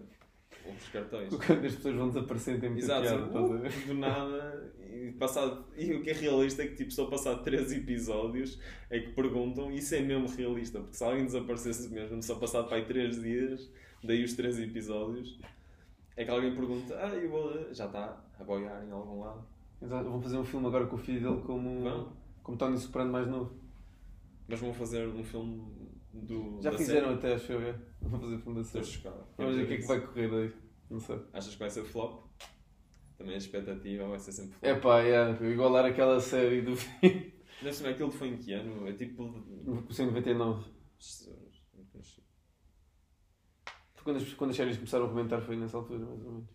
[0.64, 1.28] os cartões.
[1.46, 3.68] Quando as pessoas vão desaparecendo tem muita Exato, piada, estás a ver?
[3.68, 7.42] uh, do nada, e, passado, e o que é realista é que tipo, só passado
[7.42, 8.58] 3 episódios
[8.88, 12.68] é que perguntam, e isso é mesmo realista, porque se alguém desaparecesse mesmo, só passado
[12.68, 13.70] para aí 3 dias,
[14.02, 15.38] daí os 3 episódios,
[16.16, 19.44] é que alguém pergunta, ah, eu vou, já está a boiar em algum lado.
[19.82, 22.12] Exato, Vão fazer um filme agora com o filho dele como, Vão.
[22.42, 23.52] como Tony Soprano mais novo.
[24.48, 26.60] Mas vão fazer um filme do.
[26.62, 27.18] Já fizeram série.
[27.18, 27.60] até, acho eu.
[27.60, 27.78] é.
[28.00, 28.96] Vão fazer filme da Estou série.
[28.96, 29.26] chocado.
[29.36, 30.52] Vamos ver o que é que vai correr daí.
[30.88, 31.20] Não sei.
[31.34, 32.24] Achas que vai ser flop?
[33.18, 34.64] Também a expectativa vai ser sempre flop.
[34.64, 37.34] É pá, yeah, igualar aquela série do filme.
[37.62, 38.88] Não sei, aquilo foi em que ano?
[38.88, 39.30] É tipo.
[39.64, 40.64] Comecei em 99.
[43.94, 46.48] Foi Quando as, quando as séries começaram a comentar foi nessa altura, mais ou menos.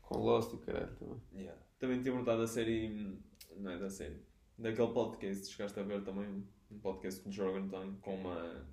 [0.00, 1.20] Com Lost e o caralho também.
[1.34, 1.60] Yeah.
[1.80, 3.18] Também tinha abordado a série.
[3.56, 4.22] Não é da série.
[4.56, 8.66] Daquele podcast, chegaste a ver também um podcast que o Jorgen tem com uma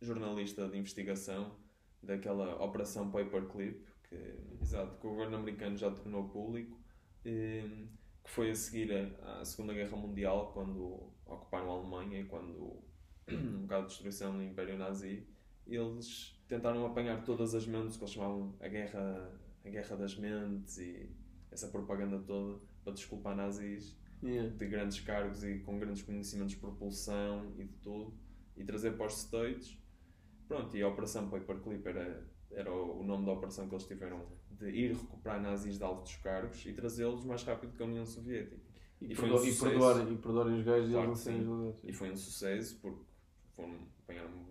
[0.00, 1.56] jornalista de investigação
[2.02, 4.16] daquela Operação Paperclip, que,
[4.62, 6.78] exato, que o governo americano já tornou público,
[7.22, 7.88] que
[8.24, 12.82] foi a seguir à Segunda Guerra Mundial, quando ocuparam a Alemanha e quando
[13.28, 15.26] um bocado de destruição do Império Nazi,
[15.66, 20.78] eles tentaram apanhar todas as mentes que eles chamavam a guerra, a guerra das mentes
[20.78, 21.10] e
[21.50, 24.50] essa propaganda toda para desculpar nazis Yeah.
[24.56, 28.12] de grandes cargos e com grandes conhecimentos de propulsão e de tudo
[28.56, 29.78] e trazer para os States.
[30.46, 34.70] Pronto, e a Operação Paperclip era, era o nome da operação que eles tiveram de
[34.70, 38.56] ir recuperar nazis de altos cargos e trazê-los mais rápido que a União Soviética.
[39.00, 41.76] E, E foi um e perdoarem, e perdoarem os gajos e eles não.
[41.84, 43.04] E foi um sucesso porque
[43.54, 44.48] foram, apanharam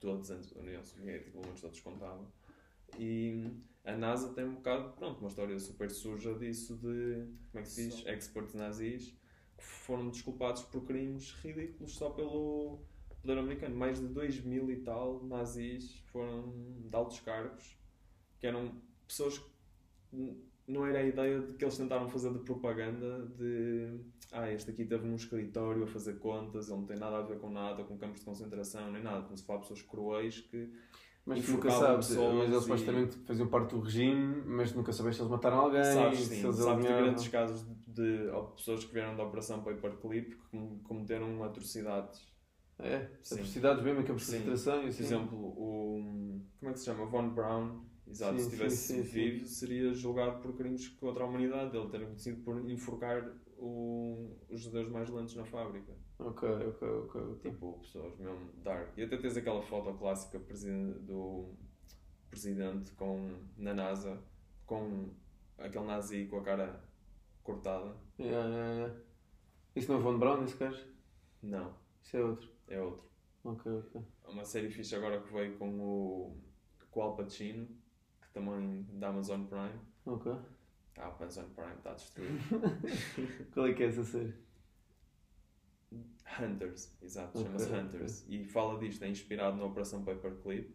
[0.00, 2.26] todos antes da União Soviética, pelo menos todos contavam.
[2.98, 3.50] E
[3.84, 7.68] a NASA tem um bocado, pronto, uma história super suja disso de, como é que
[7.68, 9.14] se diz, experts nazis
[9.56, 12.80] que foram desculpados por crimes ridículos só pelo
[13.20, 13.76] poder americano.
[13.76, 16.52] Mais de 2 mil e tal nazis foram
[16.88, 17.76] de altos cargos,
[18.40, 23.26] que eram pessoas que não era a ideia de que eles tentaram fazer de propaganda
[23.36, 24.00] de
[24.32, 27.38] ah, este aqui teve num escritório a fazer contas, ele não tem nada a ver
[27.38, 29.22] com nada, com campos de concentração, nem nada.
[29.22, 30.72] Como se fala pessoas cruéis que
[31.26, 35.16] Mas tu nunca sabes, mas eles e- supostamente faziam parte do regime, mas nunca sabes
[35.16, 37.02] se eles mataram alguém, sabes, se sim, eles sabes de alinhavam.
[37.04, 37.74] grandes casos de,
[38.26, 42.20] de pessoas que vieram da Operação Paperclip que com- cometeram atrocidades.
[42.78, 43.36] É, Sim.
[43.36, 45.04] atrocidades mesmo campos de concentração e Por assim.
[45.04, 46.40] exemplo, o.
[46.58, 47.06] Como é que se chama?
[47.06, 47.84] Von Braun.
[48.06, 51.74] Exato, Sim, se estivesse vivo, seria julgado por crimes contra a humanidade.
[51.74, 55.92] Ele ter conhecido por enforcar o- os judeus mais lentos na fábrica.
[56.18, 57.38] Ok, ok, ok.
[57.40, 58.96] Tipo, pessoas mesmo dark.
[58.96, 61.54] E até tens aquela foto clássica do
[62.30, 64.22] presidente com, na NASA
[64.66, 65.10] com
[65.58, 66.84] aquele nazi com a cara
[67.42, 67.96] cortada.
[68.18, 69.00] Yeah, yeah, yeah.
[69.74, 70.86] Isso não é Von Braun, esse gajo?
[71.42, 72.48] Não, Isso é outro.
[72.68, 73.04] é outro.
[73.44, 74.00] Ok, ok.
[74.24, 76.36] Há uma série fixe agora que veio com o,
[76.90, 77.66] com o Al Pacino,
[78.22, 79.78] que também da Amazon Prime.
[80.06, 80.32] Ok.
[80.96, 82.38] Ah, a Amazon Prime está destruído.
[83.52, 84.32] Qual é que é essa série?
[86.40, 87.72] Hunters, exato, Ok, chama-se.
[87.72, 88.24] Hunters.
[88.28, 90.74] E fala disto, é inspirado na Operação Paperclip,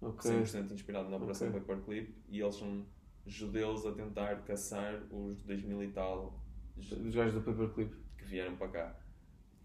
[0.00, 0.30] Ok.
[0.30, 1.60] 100% inspirado na Operação Ok.
[1.60, 2.86] Paperclip, e eles são
[3.26, 6.40] judeus a tentar caçar os 2000 e tal
[6.76, 7.94] Os gajos do Paperclip.
[8.18, 8.96] que vieram para cá.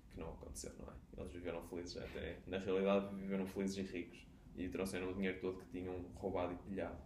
[0.09, 1.21] Que não aconteceu, não é?
[1.21, 2.39] Eles viveram felizes até.
[2.47, 4.27] Na realidade, viveram felizes e ricos.
[4.55, 6.97] E trouxeram o dinheiro todo que tinham roubado e pilhado.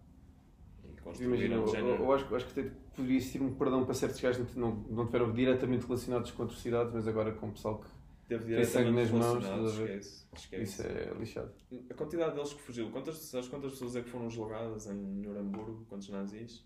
[1.20, 4.48] Imagina, eu, eu, eu acho, acho que até poderia existir um perdão para certos gajos
[4.50, 7.88] que não, não tiveram diretamente relacionados com atrocidades, mas agora com o pessoal que.
[8.28, 10.28] Teve diretamente nas mãos, a esquece.
[10.36, 10.64] esquece.
[10.64, 11.54] Isso é lixado.
[11.90, 15.86] A quantidade deles que fugiu, quantas, sabes quantas pessoas é que foram julgadas em Nuremberg?
[15.88, 16.66] Quantos nazis?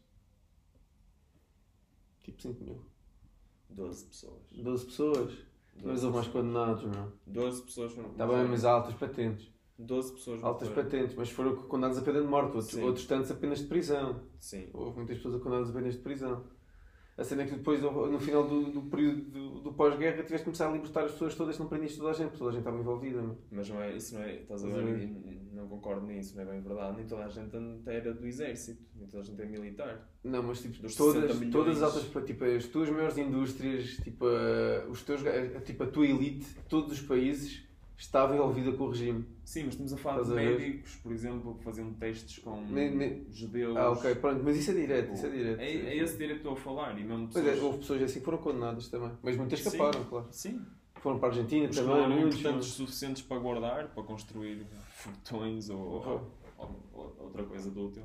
[2.24, 2.86] Tipo 5 mil.
[3.70, 4.52] 12 pessoas.
[4.52, 5.38] 12 pessoas.
[5.84, 7.12] Mas houve mais condenados, meu.
[7.28, 8.12] 12 pessoas foram.
[8.12, 9.52] Está bem, mas há altas patentes.
[9.78, 10.90] 12 pessoas Altas morreram.
[10.90, 12.56] patentes, mas foram condenados a pena de morte.
[12.58, 14.24] Outros, outros tantos apenas de prisão.
[14.38, 14.70] Sim.
[14.74, 16.44] Houve muitas pessoas condenadas apenas de prisão.
[17.20, 20.44] A cena é que depois, no final do, do período do, do pós-guerra, tiveste de
[20.46, 22.62] começar a libertar as pessoas todas, não prendiste toda a gente, porque toda a gente
[22.62, 23.22] estava envolvida.
[23.22, 23.38] meu.
[23.52, 25.10] Mas não é, isso não é, estás a ver,
[25.52, 26.96] não concordo nisso, não é bem verdade.
[26.96, 30.10] Nem toda a gente era do exército, nem toda a gente é militar.
[30.24, 31.52] Não, mas tipo, Dos todas, 60 milhões.
[31.52, 34.26] todas as altas, tipo, as tuas maiores indústrias, tipo,
[34.90, 35.22] os teus,
[35.66, 37.68] tipo, a tua elite, todos os países,
[38.00, 39.26] estava envolvida com o regime.
[39.44, 42.90] Sim, mas estamos a falar Estás de a médicos, por exemplo, faziam testes com Ne-
[42.92, 43.76] ne- judeus.
[43.78, 45.60] Ah, ok, pronto, mas isso é direto, isso é direto.
[45.60, 46.98] É, é esse direito que estou a falar.
[46.98, 47.58] E mesmo Pois pessoas...
[47.60, 50.28] é, houve pessoas assim que foram condenadas também, mas muitas escaparam, claro.
[50.32, 50.66] Sim.
[50.96, 52.40] Foram para a Argentina que também, não eram muitos.
[52.40, 56.32] importantes suficientes para guardar, para construir fortões ou, ou-
[56.94, 58.04] ou outra coisa de útil.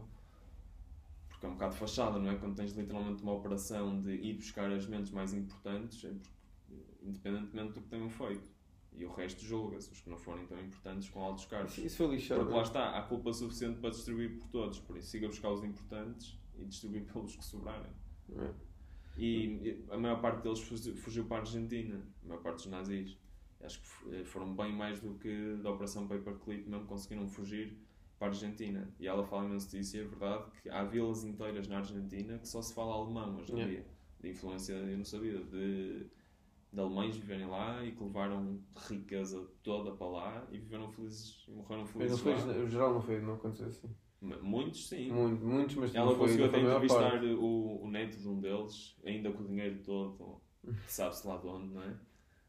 [1.28, 2.37] Porque é um bocado fachada, não é?
[2.37, 7.72] Quando tens literalmente uma operação de ir buscar as mentes mais importantes, é porque, independentemente
[7.72, 8.54] do que tenham feito.
[8.96, 11.76] E o resto julga-se, os que não forem tão importantes com altos cargos.
[11.78, 12.40] Isso foi lixado.
[12.40, 15.64] Porque lá está, há culpa suficiente para distribuir por todos, por isso siga buscar os
[15.64, 17.90] importantes e distribuir pelos que sobrarem.
[18.37, 18.50] É.
[19.16, 23.16] E a maior parte deles fugiu, para a Argentina, a maior parte dos nazis.
[23.61, 27.78] Acho que foram bem mais do que da Operação Paperclip, mesmo conseguiram fugir
[28.18, 28.92] para a Argentina.
[29.00, 32.46] E ela fala imenso disso, e é verdade que há vilas inteiras na Argentina que
[32.48, 33.72] só se fala alemão hoje em Yeah.
[33.74, 33.87] dia.
[34.20, 36.07] De influência, eu não sabia, de,
[36.75, 41.53] de alemães viverem lá e que levaram riqueza toda para lá e viveram felizes, e
[41.53, 43.89] morreram felizes foi, o geral não foi, não aconteceu assim.
[44.21, 45.13] Muitos, sim.
[45.13, 49.43] Muito, muitos, mas Ela conseguiu até entrevistar o, o neto de um deles, ainda com
[49.43, 50.41] o dinheiro todo,
[50.89, 51.95] sabe-se lá de onde, não é?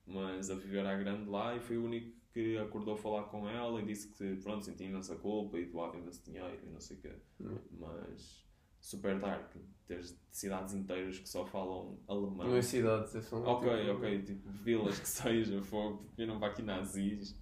[0.07, 3.47] Mas a viver à grande lá e foi o único que acordou a falar com
[3.47, 6.97] ela e disse que, pronto, sentia imensa culpa e doava imenso dinheiro e não sei
[6.97, 7.11] o quê.
[7.41, 7.57] Hum.
[7.71, 8.44] Mas
[8.85, 9.51] super dark,
[9.87, 12.47] teres cidades inteiras que só falam alemão.
[12.47, 13.37] Não é cidades, é só.
[13.37, 17.35] Ok, tipo, ok, tipo vilas que seja, fogo, viram para aqui nazis,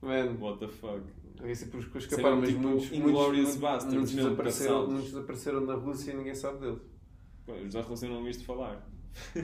[0.00, 1.02] Man, what the fuck.
[1.38, 5.74] havia sempre os que escaparam, mas tipo muitos, muitos, Basterds, muitos, desapareceram, muitos desapareceram na
[5.74, 6.80] Rússia e ninguém sabe deles.
[7.44, 8.88] Pô, os da Rússia não ouviste falar.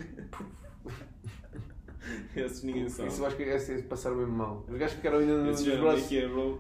[2.35, 3.11] Esses ninguém sabe.
[3.11, 4.65] Isso eu acho que esse passaram mesmo mal.
[4.67, 6.11] Os gajos ficaram ainda nos Esses braços.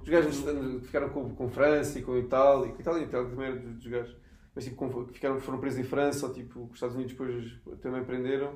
[0.03, 0.45] Os gajos
[0.85, 2.71] ficaram com, com França e com Itália.
[2.71, 4.15] Com Itália, Itália também era dos gajos.
[4.59, 8.49] Mas tipo, ficaram, foram presos em França ou tipo, os Estados Unidos depois também prenderam.
[8.49, 8.55] A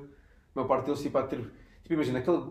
[0.53, 1.37] maior parte deles tipo, de ter.
[1.81, 2.43] Tipo, imagina, aquele,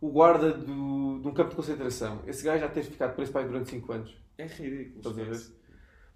[0.00, 2.22] o guarda do, de um campo de concentração.
[2.26, 4.16] Esse gajo já teve ficado preso para durante 5 anos.
[4.38, 4.96] É ridículo.
[4.96, 5.52] Estás a ver?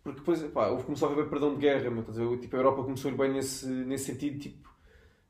[0.03, 2.38] Porque depois, pá, houve, começou a haver perdão de guerra, estás a ver?
[2.38, 4.70] Tipo, a Europa começou a bem nesse, nesse sentido, tipo,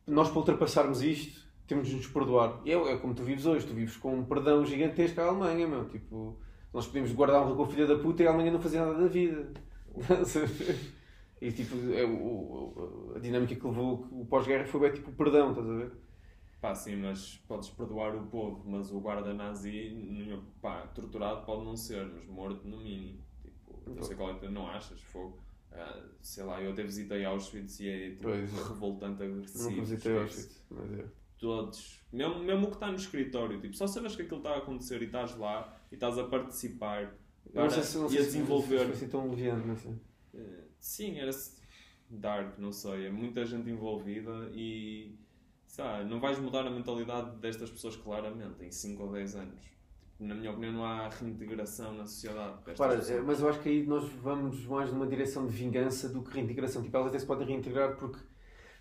[0.06, 2.60] nós para ultrapassarmos isto, temos de nos perdoar.
[2.64, 5.66] E é, é como tu vives hoje, tu vives com um perdão gigantesco à Alemanha,
[5.66, 6.38] meu, tipo,
[6.72, 9.08] nós podíamos guardar um a filha da puta e a Alemanha não fazia nada da
[9.08, 9.50] vida.
[11.40, 15.14] A e tipo, é, o, a dinâmica que levou o pós-guerra foi bem tipo o
[15.14, 15.92] perdão, estás a ver?
[16.60, 19.96] Pá, sim, mas podes perdoar o povo, mas o guarda nazi,
[20.60, 23.20] pá, torturado pode não ser, mas morto no mínimo.
[23.42, 25.00] Tipo, não sei qual é, não achas?
[25.02, 25.38] Fogo.
[25.70, 29.70] Ah, sei lá, eu até visitei Auschwitz e é tipo, revoltante agressivo.
[29.70, 30.18] Nunca visitei.
[30.18, 31.04] Auschwitz, mas é.
[31.38, 34.58] todos, mesmo, mesmo o que está no escritório, tipo, só sabes que aquilo está a
[34.58, 37.14] acontecer e estás lá e estás a participar
[37.46, 38.78] Eu para, não sei se não e sei a se- desenvolver.
[38.78, 39.92] se foi assim tão leviano, não sei.
[39.92, 39.96] Eh,
[40.80, 41.30] Sim, era
[42.10, 45.14] dark, não sei, é muita gente envolvida e
[45.66, 49.60] sabe, não vais mudar a mentalidade destas pessoas claramente em 5 ou 10 anos.
[49.60, 49.76] Tipo,
[50.20, 52.62] na minha opinião, não há reintegração na sociedade.
[52.64, 53.10] pessoas.
[53.10, 56.32] eh, mas eu acho que aí nós vamos mais numa direção de vingança do que
[56.34, 56.82] reintegração.
[56.82, 58.18] Tipo, elas até se podem reintegrar porque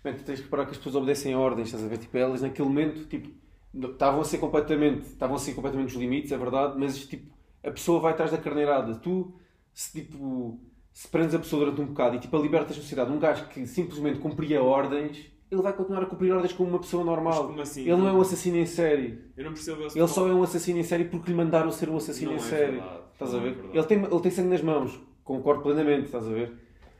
[0.02, 1.98] bem, tu tens que reparar que as pessoas obedecem a ordens, estás a ver?
[1.98, 3.30] Tipo, elas naquele momento tipo,
[3.74, 7.70] estavam a ser completamente, estavam a ser completamente os limites, é verdade, mas tipo, a
[7.70, 8.96] pessoa vai atrás da carneirada.
[8.96, 9.32] Tu,
[9.72, 10.60] se tipo,
[10.92, 13.46] se prendes a pessoa durante um bocado e tipo, a libertas da sociedade, um gajo
[13.48, 17.46] que simplesmente cumpria ordens, ele vai continuar a cumprir ordens como uma pessoa Mas normal.
[17.46, 17.82] como assim?
[17.82, 19.18] Ele não é um assassino em série.
[19.36, 21.96] Eu não percebo Ele só é um assassino em série porque lhe mandaram ser um
[21.96, 22.72] assassino Não em é série.
[22.72, 23.00] verdade.
[23.12, 23.54] Estás Não a é ver?
[23.54, 23.78] verdade.
[23.78, 25.00] ele, tem, ele tem sangue nas mãos.
[25.24, 26.52] Concordo plenamente, estás a ver?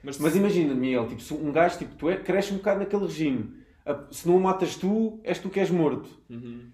[0.03, 3.03] Mas, Mas imagina, Miguel, tipo, se um gajo, tipo, tu é, cresce um bocado naquele
[3.05, 3.53] regime.
[4.11, 6.09] Se não o matas tu, és tu que és morto.
[6.31, 6.71] Uhum.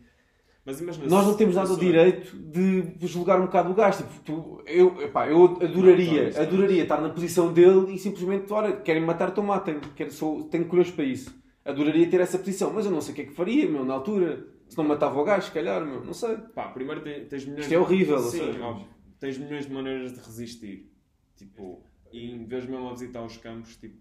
[0.64, 3.98] Mas imagina, Nós não temos dado o direito de julgar um bocado o gajo.
[3.98, 8.74] Tipo, tu, eu, epá, eu adoraria, tá, adoraria estar na posição dele e simplesmente, olha,
[8.76, 9.78] querem me matar, então matem.
[9.94, 11.34] Quero, sou, tenho colhões para isso.
[11.64, 13.94] Adoraria ter essa posição, mas eu não sei o que é que faria, meu, na
[13.94, 14.46] altura.
[14.68, 16.36] Se não matava o gajo, se calhar, meu, não sei.
[16.54, 18.86] Pá, primeiro te- tens milhões Isto é horrível, Sim, ou seja, óbvio.
[19.20, 20.90] Tens milhões de maneiras de resistir.
[21.36, 23.96] Tipo, e em vez mesmo a visitar os campos, tipo,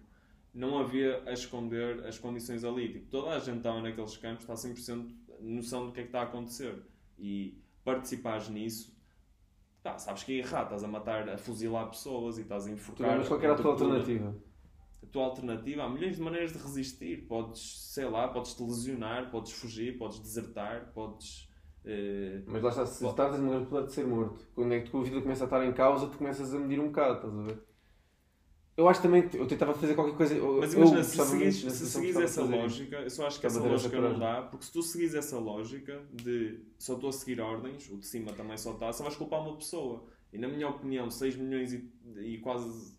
[0.53, 2.87] não havia a esconder as condições ali.
[2.89, 5.07] Tipo, toda a gente estava naqueles campos, está 100%
[5.43, 6.83] noção do que é que está a acontecer.
[7.17, 8.95] E participares nisso,
[9.83, 10.65] pá, sabes que é errado.
[10.65, 13.17] Estás a matar, a fuzilar pessoas e estás a enforcar.
[13.17, 14.35] mas qual era a tua alternativa?
[15.01, 17.27] a tua alternativa, há milhões de maneiras de resistir.
[17.27, 21.49] Podes, sei lá, podes te lesionar, podes fugir, podes desertar, podes.
[21.85, 24.47] eh, Mas lá está, se estás uma grande de ser morto.
[24.55, 26.79] Quando é que tu, a vida começa a estar em causa, tu começas a medir
[26.79, 27.63] um bocado, estás a ver?
[28.75, 30.33] Eu acho também, eu tentava fazer qualquer coisa.
[30.33, 33.27] Eu, Mas eu imagina, se muito, seguires, na se seguires gostava essa lógica, eu só
[33.27, 37.09] acho que essa lógica não dá, porque se tu seguires essa lógica de só estou
[37.09, 40.05] a seguir ordens, o de cima também só está, só vais culpar uma pessoa.
[40.31, 41.87] E na minha opinião, 6 milhões e,
[42.19, 42.97] e quase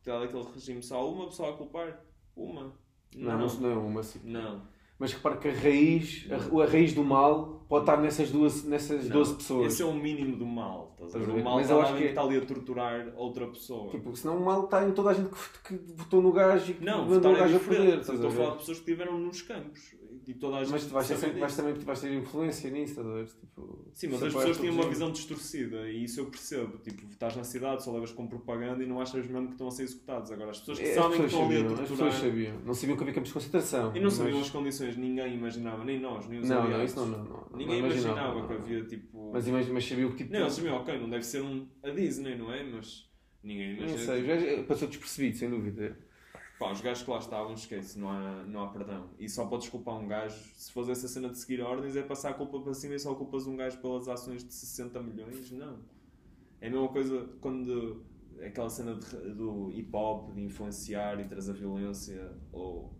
[0.00, 2.04] aquele regime, só uma pessoa a culpar?
[2.34, 2.74] Uma.
[3.14, 4.20] Não, não, não é uma assim.
[4.24, 4.66] Não.
[5.02, 9.08] Mas repara que a raiz, a, a raiz do mal pode estar nessas, duas, nessas
[9.08, 9.16] Não.
[9.16, 9.72] 12 pessoas.
[9.72, 10.94] Esse é o mínimo do mal.
[10.94, 11.40] Estás a ver?
[11.40, 13.90] O mal Mas está que que está ali a torturar outra pessoa.
[13.90, 16.74] Tipo, senão o mal está em toda a gente que, que votou no gajo e
[16.74, 17.98] que não, mandou o é gajo a poder.
[17.98, 19.92] Estás Estou a falar de pessoas que estiveram nos campos.
[20.26, 21.56] E toda a gente Mas tu vais sempre, disso.
[21.56, 23.26] também, vais ter influência nisso, estás a ver?
[23.26, 26.78] Tipo, Sim, mas as pessoas tinham uma visão distorcida e isso eu percebo.
[26.78, 29.70] Tipo, estás na cidade, só levas com propaganda e não achas mesmo que estão a
[29.72, 30.30] ser executados.
[30.30, 32.10] Agora, as pessoas que É, sabem que pessoas estão ali a sabiam, as torturar.
[32.12, 32.60] pessoas sabiam.
[32.64, 33.96] Não sabiam que havia campos de concentração.
[33.96, 36.90] E não sabiam mas- as condições, ninguém imaginava, nem nós, nem os Não, não, aliados.
[36.90, 37.46] isso não, não, não.
[37.58, 38.60] Ninguém não imaginava não, que não.
[38.60, 39.30] havia tipo.
[39.32, 40.32] Mas, mas sabia o que tipo.
[40.32, 42.62] Não, eles sabiam, ok, não deve ser um a Disney, não é?
[42.62, 43.10] Mas
[43.42, 43.98] ninguém não imagina.
[43.98, 44.24] sei,
[44.56, 45.98] já passou despercebido, sem dúvida.
[46.58, 49.10] Pá, os gajos que lá estavam, esquece, não há, não há perdão.
[49.18, 52.30] E só podes culpar um gajo, se fores essa cena de seguir ordens, é passar
[52.30, 55.50] a culpa para cima e só culpas um gajo pelas ações de 60 milhões?
[55.50, 55.80] Não.
[56.60, 58.04] É a mesma coisa quando
[58.40, 62.94] aquela cena de- do hip hop, de influenciar e trazer violência, ou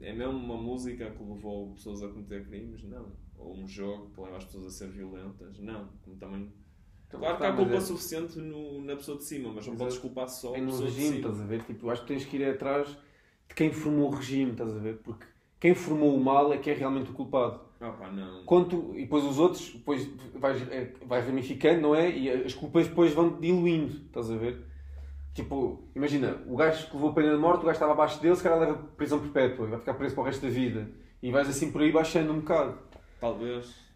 [0.00, 2.82] é mesmo uma música que levou pessoas a cometer crimes?
[2.84, 3.12] Não.
[3.36, 5.58] Ou um jogo que leva as pessoas a ser violentas?
[5.60, 5.88] Não.
[6.02, 6.52] Como também.
[7.10, 9.72] Claro que há Então, Mas culpa é- suficiente no- na pessoa de cima, mas não
[9.74, 11.28] Mas podes culpar só a É no pessoa de regime, cima.
[11.28, 11.62] estás a ver?
[11.64, 12.88] Tipo, acho que tens que ir atrás
[13.48, 14.98] de quem formou o regime, estás a ver?
[15.02, 15.24] Porque
[15.58, 17.60] quem formou o mal é que é realmente o culpado.
[17.80, 18.44] Ah pá, não.
[18.44, 22.10] Quando tu- e depois os outros, depois vais, é, vai ramificando, não é?
[22.10, 24.64] E as culpas depois vão diluindo, estás a ver?
[25.32, 28.34] Tipo, imagina, o gajo que levou a pena de morte, o gajo estava abaixo dele,
[28.34, 30.90] se calhar leva prisão perpétua e vai ficar preso para o resto da vida.
[31.22, 32.76] E vais assim por aí baixando um bocado.
[33.20, 33.87] Talvez.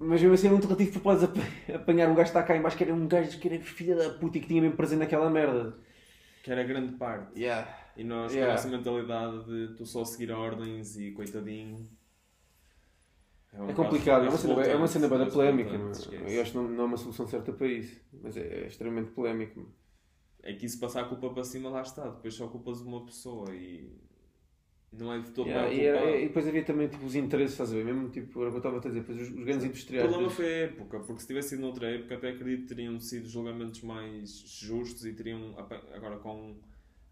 [0.00, 2.56] Mas mesmo assim é muito relativo porque podes ap- apanhar um gajo que está cá
[2.56, 4.76] em baixo que era um gajo que era filha da puta e que tinha mesmo
[4.76, 5.76] presente naquela merda.
[6.42, 7.38] Que era grande parte.
[7.38, 7.68] Yeah.
[7.96, 8.54] E nós Yeah.
[8.54, 11.86] com essa mentalidade de tu só seguir ordens e coitadinho.
[13.52, 15.76] um É complicado, é uma cena, é uma cena bem revoltante, polémica.
[16.30, 18.00] Eu acho que não, não é uma solução certa para isso.
[18.22, 19.70] Mas é, é extremamente polémico.
[20.42, 22.08] É que isso passar a culpa para cima lá está.
[22.08, 23.92] Depois só culpas uma pessoa e
[24.92, 25.68] não é de todo Yeah,
[26.04, 27.84] bem e, e depois havia também tipo, os interesses, estás a ver?
[27.84, 30.02] Mesmo tipo, era o que eu estava a dizer, depois os, os grandes O industriais.
[30.08, 32.98] problema das- foi a época, porque se tivesse sido noutra época, até acredito que teriam
[32.98, 35.54] sido julgamentos mais justos e teriam,
[35.94, 36.56] agora com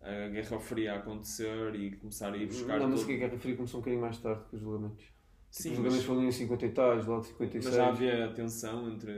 [0.00, 2.78] a Guerra Fria a acontecer e começar a ir buscar.
[2.80, 5.04] Não, mas todo- que a Guerra Fria começou um bocadinho mais tarde que os julgamentos.
[5.50, 7.64] Sim, os mas- julgamentos foram em 50 e tais, logo 56.
[7.64, 9.10] Mas já havia tensão entre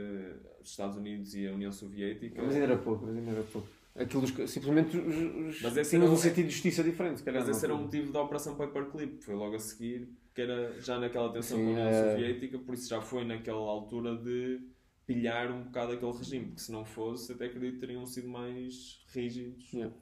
[0.61, 2.41] os Estados Unidos e a União Soviética.
[2.41, 3.67] Mas ainda era pouco, mas ainda era pouco.
[3.93, 7.45] Aquilo, simplesmente os, Mas tinham um sentido de justiça diferente, se calhar.
[7.45, 7.85] Mas esse não era o foi?
[7.99, 11.69] motivo da Operação Paperclip, foi logo a seguir, que era já naquela tensão Sim, com
[11.71, 12.11] a União é.
[12.11, 14.61] Soviética, por isso já foi naquela altura de
[15.05, 19.03] pilhar um bocado aquele regime, porque se não fosse, até acredito que teriam sido mais
[19.13, 19.71] rígidos.
[19.73, 19.93] Yeah.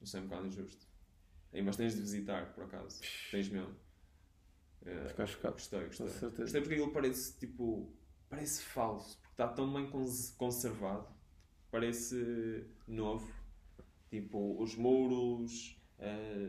[0.00, 0.86] Isso é um bocado injusto.
[1.52, 3.00] Ei, mas tens de visitar, por acaso.
[3.30, 3.74] Tens mesmo.
[4.84, 5.54] É, Ficar chocado.
[5.54, 6.06] gostei, gostei.
[6.06, 7.92] Gostei porque aquilo parece tipo.
[8.28, 11.08] Parece falso, porque está tão bem cons- conservado.
[11.76, 13.30] Parece novo.
[14.08, 15.78] Tipo, os muros,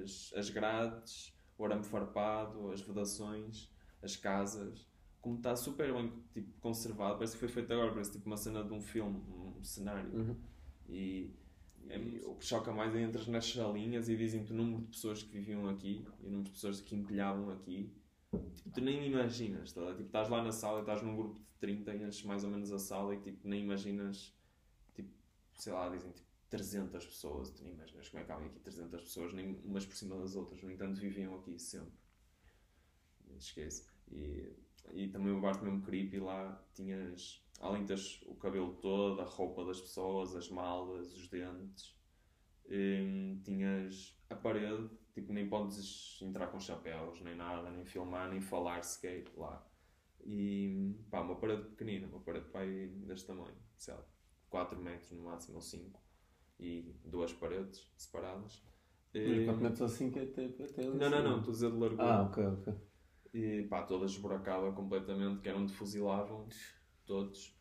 [0.01, 3.69] as, as grades, o arame farpado, as vedações,
[4.01, 4.87] as casas.
[5.19, 8.63] Como está super bem tipo, conservado, parece que foi feito agora, parece tipo uma cena
[8.63, 10.09] de um filme, um cenário.
[10.15, 10.37] Uhum.
[10.87, 11.35] E,
[11.89, 15.23] e o que choca mais é entras nas salinhas e dizem-te o número de pessoas
[15.23, 17.91] que viviam aqui e o número de pessoas que empilhavam aqui.
[18.55, 19.87] Tipo, tu nem imaginas, tá?
[19.87, 22.49] tipo, estás lá na sala e estás num grupo de 30 e enches mais ou
[22.49, 24.36] menos a sala e tipo, nem imaginas,
[25.57, 29.01] sei lá, dizem tipo 300 pessoas, tu nem imaginas como é que cabem aqui 300
[29.01, 31.93] pessoas, nem umas por cima das outras, no entanto viviam aqui sempre.
[33.37, 33.85] Esquece.
[34.09, 34.53] E,
[34.93, 39.65] e também o barco mesmo creepy lá tinhas, além teres o cabelo todo, a roupa
[39.65, 41.95] das pessoas, as malas, os dentes,
[42.69, 48.39] hum, tinhas a parede, tipo, nem podes entrar com chapéus, nem nada, nem filmar, nem
[48.41, 49.65] falar sequer lá.
[50.25, 54.05] E pá, uma parede pequenina, uma parede pá, aí deste tamanho, sei lá,
[54.49, 56.01] 4 metros no máximo ou 5,
[56.59, 58.63] e duas paredes separadas.
[59.15, 61.77] Hum, quatro metros assim que até, até ali não, não, não, estou a dizer de
[61.77, 62.73] largura Ah, ok, ok.
[63.33, 66.47] e pá, toda esburacada completamente, que era onde fuzilavam
[67.05, 67.55] todos.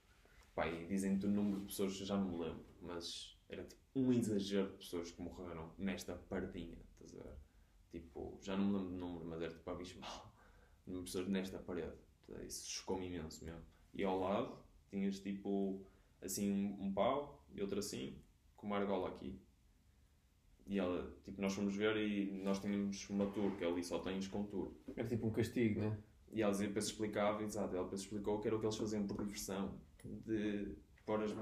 [0.55, 4.13] Pá, e dizem-te o número de pessoas, já não me lembro, mas era tipo um
[4.13, 7.37] exagero de pessoas que morreram nesta paredinha, estás a ver?
[7.91, 10.35] Tipo, já não me lembro do número, mas era tipo abismal.
[10.87, 11.97] Número de pessoas nesta parede.
[12.47, 13.65] Isso chocou-me imenso mesmo.
[13.95, 14.59] E ao lado
[14.91, 15.87] tinhas tipo
[16.23, 18.17] assim um, um pau e outro assim,
[18.57, 19.41] com uma argola aqui.
[20.67, 24.27] E ela, tipo, nós fomos ver e nós tínhamos uma tour, que ali só tens
[24.27, 24.73] com tour.
[24.97, 25.97] Era tipo um castigo, né?
[26.33, 29.25] E ela depois explicava, exato, ela depois explicou que era o que eles faziam por
[29.25, 31.33] diversão, de pôr, as,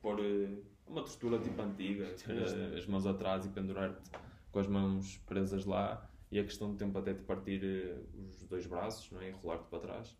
[0.00, 4.10] pôr eh, uma tortura tipo antiga, as, as mãos atrás e pendurar-te
[4.50, 8.42] com as mãos presas lá, e a questão de tempo até te partir eh, os
[8.44, 9.28] dois braços, não é?
[9.28, 10.16] E rolar-te para trás.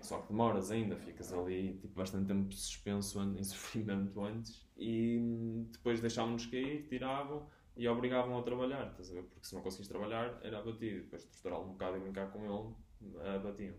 [0.00, 5.68] Só que demoras ainda, ficas ali tipo, bastante tempo suspenso em sofrimento antes, e hum,
[5.70, 7.46] depois deixavam-nos cair, tiravam
[7.76, 9.22] e obrigavam a trabalhar, estás a ver?
[9.24, 11.02] Porque se não conseguis trabalhar, era abatido.
[11.02, 13.74] Depois de torturá-lo um bocado e brincar com ele, abatiam.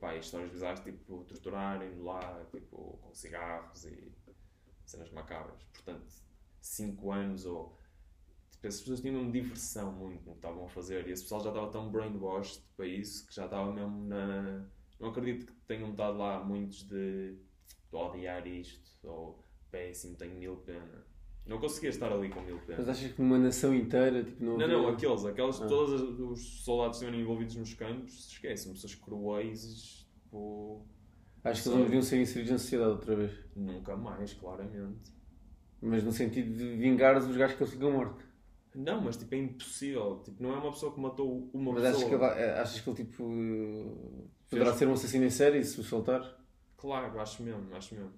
[0.00, 4.12] Pá, e histórias bizarras, tipo, torturarem-no lá, tipo, com cigarros e
[4.84, 5.62] cenas macabras.
[5.72, 6.06] Portanto,
[6.60, 7.78] 5 anos ou.
[8.50, 11.42] Tipo, as pessoas tinham mesmo diversão muito no que estavam a fazer e esse pessoal
[11.42, 14.66] já estava tão brainwashed para isso que já estava mesmo na.
[15.00, 17.32] Não acredito que tenham estado lá muitos de,
[17.90, 21.06] de odiar isto ou péssimo, tenho mil pena.
[21.46, 22.78] Não conseguia estar ali com mil pena.
[22.78, 25.66] Mas achas que numa nação inteira, tipo, não Não, havia- não, aqueles, aqueles, Ah.
[25.66, 30.84] todos os soldados que estiveram envolvidos nos campos, esquecem, pessoas cruéis, tipo,
[31.44, 33.32] Acho que eles não deviam ser inseridos na sociedade outra vez.
[33.56, 35.12] nunca mais, claramente.
[35.80, 38.26] Mas no sentido de vingar os gajos que eles ficam mortos.
[38.74, 41.96] Não, mas tipo, é impossível, tipo, não é uma pessoa que matou uma Mas pessoa.
[41.96, 45.80] achas que, ele, eh, achas que ele, tipo, poderá ser um assassino em série se
[45.80, 46.22] o soltar?
[46.76, 48.12] Claro, acho mesmo, acho mesmo.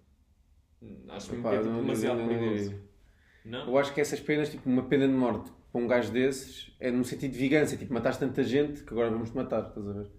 [1.09, 2.75] Acho mesmo que é tipo, não- demasiado não- perigoso.
[3.45, 3.67] Não?
[3.69, 6.91] Eu acho que essas penas, tipo, uma pena de morte para um gajo desses, é
[6.91, 7.77] num sentido de vingança.
[7.77, 10.11] Tipo, mataste tanta gente que agora vamos te matar, estás a ver?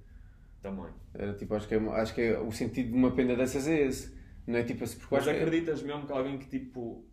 [0.62, 0.86] Também.
[1.14, 3.82] Era, tipo, acho que, é, acho que é, o sentido de uma pena dessas é
[3.88, 4.16] esse.
[4.48, 7.06] Não é tipo assim, porque Mas que acreditas mesmo que alguém que tipo.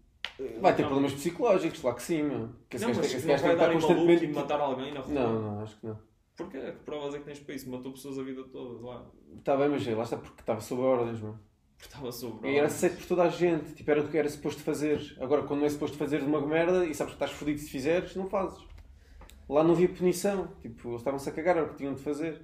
[0.61, 2.51] vai ter não, problemas psicológicos, claro que sim, meu.
[2.69, 5.15] Que Não, mas não vai dar maluco e matar alguém na rua.
[5.15, 5.99] Não, não, acho que não.
[6.39, 6.59] Porquê?
[6.61, 7.69] Que provas é que tens para isso?
[7.69, 9.05] Matou pessoas a vida toda lá.
[9.37, 11.33] Está bem, mas lá está porque estava sob ordens, meu.
[11.77, 14.29] Porque estava sobre E era aceito por toda a gente, tipo, era o que era
[14.29, 15.17] suposto fazer.
[15.21, 18.15] Agora, quando não é suposto fazer uma merda e sabes que estás fodido se fizeres,
[18.17, 18.59] não fazes.
[19.49, 22.41] Lá não havia punição, tipo, eles estavam-se a cagar, era o que tinham de fazer.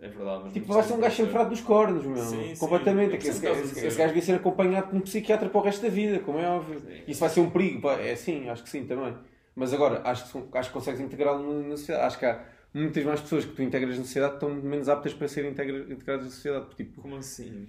[0.00, 2.16] É verdade, mas Tipo, vai ser um gajo precisa chanfrado dos cornos, meu.
[2.22, 2.60] Sim, sim.
[2.60, 3.12] Completamente.
[3.12, 3.96] É É esse, esse- de esse ser.
[3.96, 6.78] gajo devia ser acompanhado por um psiquiatra para o resto da vida, como é óbvio.
[6.80, 7.02] Sim.
[7.08, 7.94] Isso vai ser um perigo, pá.
[7.94, 9.16] é sim, acho que sim também.
[9.56, 12.06] Mas agora, acho que, acho que consegues integrá-lo na sociedade.
[12.06, 12.44] Acho que há
[12.78, 16.24] muitas mais pessoas que tu integras na sociedade estão menos aptas para serem integra- integradas
[16.26, 16.66] na sociedade.
[16.76, 17.66] Tipo, Como assim?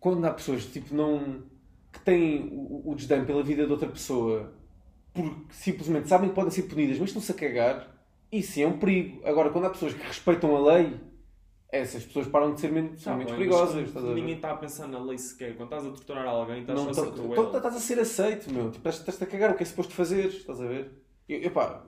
[0.00, 1.42] quando há pessoas tipo, não,
[1.92, 4.52] que têm o, o desdém pela vida de outra pessoa
[5.14, 7.86] porque simplesmente sabem que podem ser punidas, mas estão-se a cagar,
[8.32, 9.20] isso sim é um perigo.
[9.26, 10.94] Agora, quando há pessoas que respeitam a lei,
[11.70, 13.86] essas pessoas param de ser menos, Tá menos bem, perigosas.
[13.88, 15.54] estás ninguém está a pensar na lei sequer.
[15.56, 17.56] Quando estás a torturar alguém, estás Não, a ser cruel.
[17.56, 18.70] estás a ser aceito, meu.
[18.70, 20.90] Tipo, estás- estás-te a cagar o que é suposto fazer, estás a ver?
[21.28, 21.84] E, epá,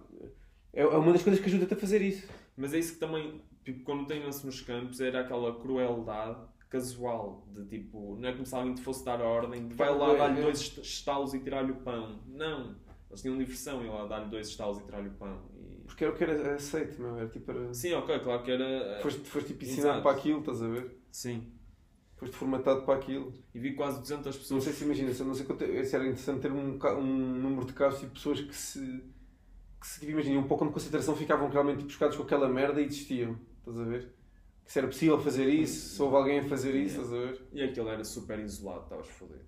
[0.75, 2.27] é é uma das coisas que ajuda-te a fazer isso.
[2.57, 6.39] Mas é isso que também, tipo, quando tem-se nos campos, era aquela crueldade
[6.71, 9.97] casual, de tipo, não é como se alguém te fosse dar a ordem, de vai
[9.97, 10.43] lá É, dar-lhe é.
[10.43, 12.21] dois est- estalos e tirar-lhe o pão.
[12.27, 12.77] Não.
[13.09, 15.41] Eles tinham diversão, ir lá dar-lhe dois estalos e tirar-lhe o pão.
[15.57, 15.85] E...
[15.87, 17.17] Porque era o que era aceito, meu.
[17.17, 17.49] Era tipo.
[17.51, 17.73] Era...
[17.73, 18.99] Sim, ok, claro que era...
[19.03, 19.79] Foste, foste tipo Exato.
[19.79, 20.99] ensinado para aquilo, estás a ver?
[21.13, 21.53] Sim.
[22.17, 23.33] Foste formatado para aquilo.
[23.55, 24.65] E vi quase 200 Não pessoas...
[24.65, 27.05] sei se imagina, se, não sei quanto, se era interessante ter um, um
[27.39, 29.05] número de casos e pessoas que se,
[29.85, 33.39] que se imagina, um pouco de concentração ficavam realmente buscados com aquela merda e desistiam.
[33.59, 34.15] Estás a ver?
[34.65, 37.47] Que se era possível fazer isso, se houve alguém a fazer isso, estás a ver?
[37.53, 39.45] E aquilo era super isolado, estavas fodido.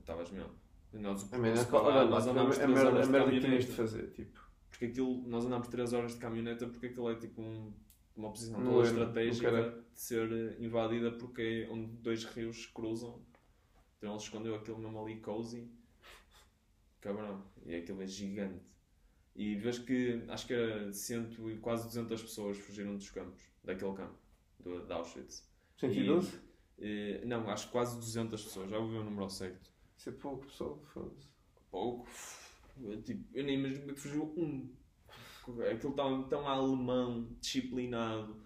[0.00, 0.50] Estavas mesmo.
[0.94, 3.40] Nós, A merda, falar, nós a, andámos a, 3 merda, horas a de merda que
[3.40, 4.40] tinhas de fazer, tipo.
[4.70, 7.74] Porque aquilo, nós andámos 3 horas de caminhoneta porque aquilo é tipo um-
[8.16, 9.50] uma posição toda estratégica
[9.94, 13.20] de ser invadida porque é onde dois rios cruzam.
[13.98, 15.70] Então ele escondeu aquilo mesmo ali cozy.
[17.00, 17.44] Cabrão.
[17.66, 18.64] E aquilo é gigante.
[19.38, 23.94] E vês que acho que era cento e quase 200 pessoas fugiram dos campos, daquele
[23.94, 24.18] campo,
[24.58, 25.48] do, de Auschwitz.
[25.76, 26.40] 112?
[26.80, 29.70] Eh, não, acho que quase 200 pessoas, já ouvi o número ao certo.
[29.96, 30.82] Isso é pouco, pessoal.
[30.92, 31.28] Foda-se.
[31.70, 32.08] Pouco.
[32.82, 34.74] Eu, tipo, eu nem imagino é que fugiu um.
[35.72, 38.42] Aquilo tão, tão alemão, disciplinado.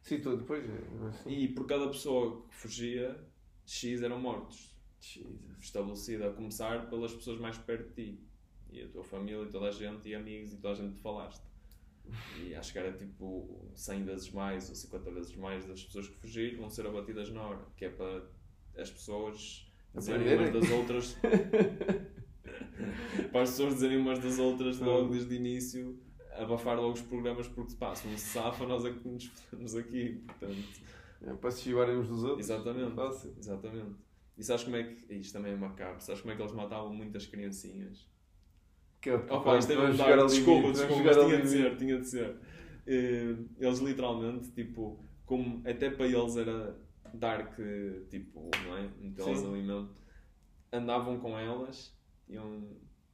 [0.00, 1.30] Sim, tu depois é assim.
[1.30, 3.22] E por cada pessoa que fugia,
[3.66, 4.74] X eram mortos.
[4.98, 5.58] Jesus.
[5.60, 8.27] Estabelecido a começar pelas pessoas mais perto de ti.
[8.70, 11.00] E a tua família, e toda a gente, e amigos, e toda a gente que
[11.00, 11.42] falaste.
[12.42, 16.16] E acho que era tipo 100 vezes mais ou 50 vezes mais das pessoas que
[16.16, 17.64] fugiram vão ser abatidas na hora.
[17.76, 18.26] Que é para
[18.76, 21.16] as pessoas dizerem umas das outras.
[23.30, 26.00] para as pessoas dizerem umas das outras logo desde o início,
[26.32, 30.22] abafar logo os programas, porque não se safa, nós é que nos fodemos aqui.
[30.26, 30.88] Portanto,
[31.20, 32.48] É, para se chivarem uns dos outros.
[32.48, 32.94] exatamente.
[32.94, 33.34] Fácil.
[33.36, 33.96] Exatamente.
[34.36, 35.14] E sabes como é que.
[35.14, 36.00] Isto também é macabro.
[36.00, 38.08] Sabes como é que eles matavam muitas criancinhas?
[39.00, 42.36] Que é, Opa, isto é ao Desculpa, desculpa, mas tinha de ser, tinha de ser.
[42.86, 46.76] Eh, Eles literalmente, tipo, como até para eles era
[47.14, 47.54] dark,
[48.10, 48.90] tipo, não é?
[49.00, 49.52] Metê-las Sim.
[49.52, 49.90] ali mesmo.
[50.72, 51.96] Andavam com elas,
[52.28, 52.60] iam,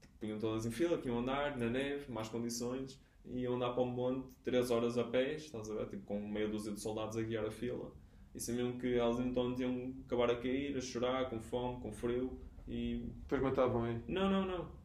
[0.01, 3.73] tipo, punham todas em fila, que iam andar na neve, más condições, e iam andar
[3.73, 5.89] para um monte 3 horas a pé, estás a ver?
[5.89, 7.93] Tipo, com meia dúzia de soldados a guiar a fila.
[8.35, 12.39] E sabiam que elas então iam acabar a cair, a chorar, com fome, com frio,
[12.67, 14.01] e Depois matavam aí.
[14.09, 14.84] não, não, não.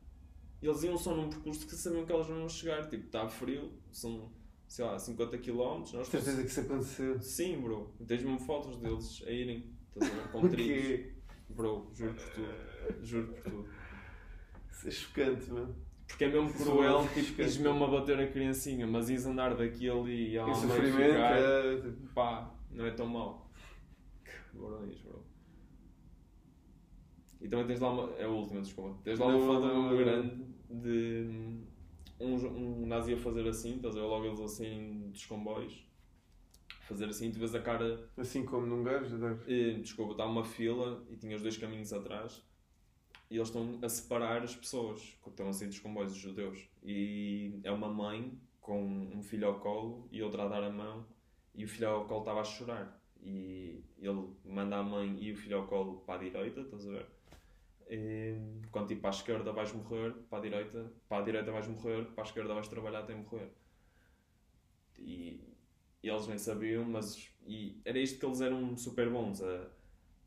[0.62, 2.88] Eles iam só num percurso que sabiam que elas não iam chegar.
[2.90, 4.30] Tipo, está frio, são,
[4.68, 5.84] sei lá, 50 km.
[5.94, 7.22] Nós certeza que isso aconteceu.
[7.22, 7.94] Sim, bro.
[8.06, 9.72] Tens mesmo fotos deles a irem.
[9.96, 10.28] Estás a ver?
[10.32, 11.14] Com trilhos.
[11.50, 13.06] Bro, juro por tudo.
[13.06, 13.70] Juro por tudo.
[14.72, 15.76] Isso é chocante, mano.
[16.10, 19.26] Porque é mesmo Isso cruel, é tipo, ires mesmo a bater a criancinha, mas ires
[19.28, 21.94] andar daqui ali e ela sofrimento, ficar, é...
[22.16, 23.50] pá, não é tão mau.
[24.26, 25.24] Que Borões, bro.
[27.42, 28.14] E também tens lá uma.
[28.18, 29.00] É a última, desculpa.
[29.04, 29.98] Tens lá uma foto não.
[29.98, 31.64] grande de
[32.20, 32.36] um,
[32.84, 35.88] um nazi a fazer assim, estás a ver logo eles assim dos comboios.
[36.82, 39.16] Fazer assim, tu vês a cara Assim como num gajo,
[39.48, 42.44] eh, desculpa, está uma fila e tinha os dois caminhos atrás
[43.30, 46.68] e eles estão a separar as pessoas que estão a sair dos comboios, os judeus.
[46.84, 51.06] E é uma mãe com um filho ao colo e outra a dar a mão
[51.54, 53.00] e o filho ao colo estava a chorar.
[53.22, 56.92] E ele manda a mãe e o filho ao colo para a direita, estás a
[56.92, 57.06] ver?
[57.90, 58.36] E,
[58.72, 62.06] quando tipo para a esquerda vais morrer, para a direita, para a direita vais morrer,
[62.12, 63.52] para a esquerda vais trabalhar até morrer.
[64.98, 65.42] E,
[66.04, 69.68] e eles nem sabiam, mas e era isto que eles eram super bons, a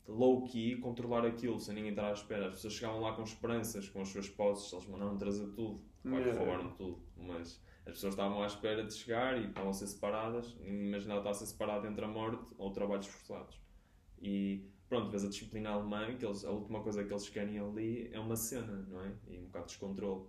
[0.07, 2.47] low-key controlar aquilo, sem ninguém estar à espera.
[2.47, 5.81] As pessoas chegavam lá com esperanças, com as suas posses, eles mandaram trazer tudo.
[6.01, 9.73] Claro que roubaram tudo, mas as pessoas estavam à espera de chegar e estavam a
[9.73, 10.57] ser separadas.
[10.61, 13.57] E imaginava estar a ser separado entre a morte ou trabalhos forçados.
[14.21, 18.09] E pronto, vês a disciplina alemã, que eles, a última coisa que eles querem ali
[18.13, 19.11] é uma cena, não é?
[19.27, 20.21] E um bocado de descontrole.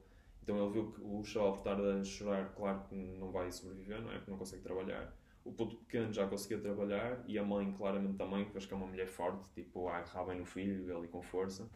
[0.42, 4.00] Então ele viu que o chaval por estar a chorar, claro que não vai sobreviver,
[4.00, 4.16] não é?
[4.16, 5.14] Porque não consegue trabalhar.
[5.44, 8.76] O puto pequeno já conseguia trabalhar e a mãe, claramente, também, porque acho que é
[8.76, 11.68] uma mulher forte, tipo, a agarrar bem no filho, ali com força.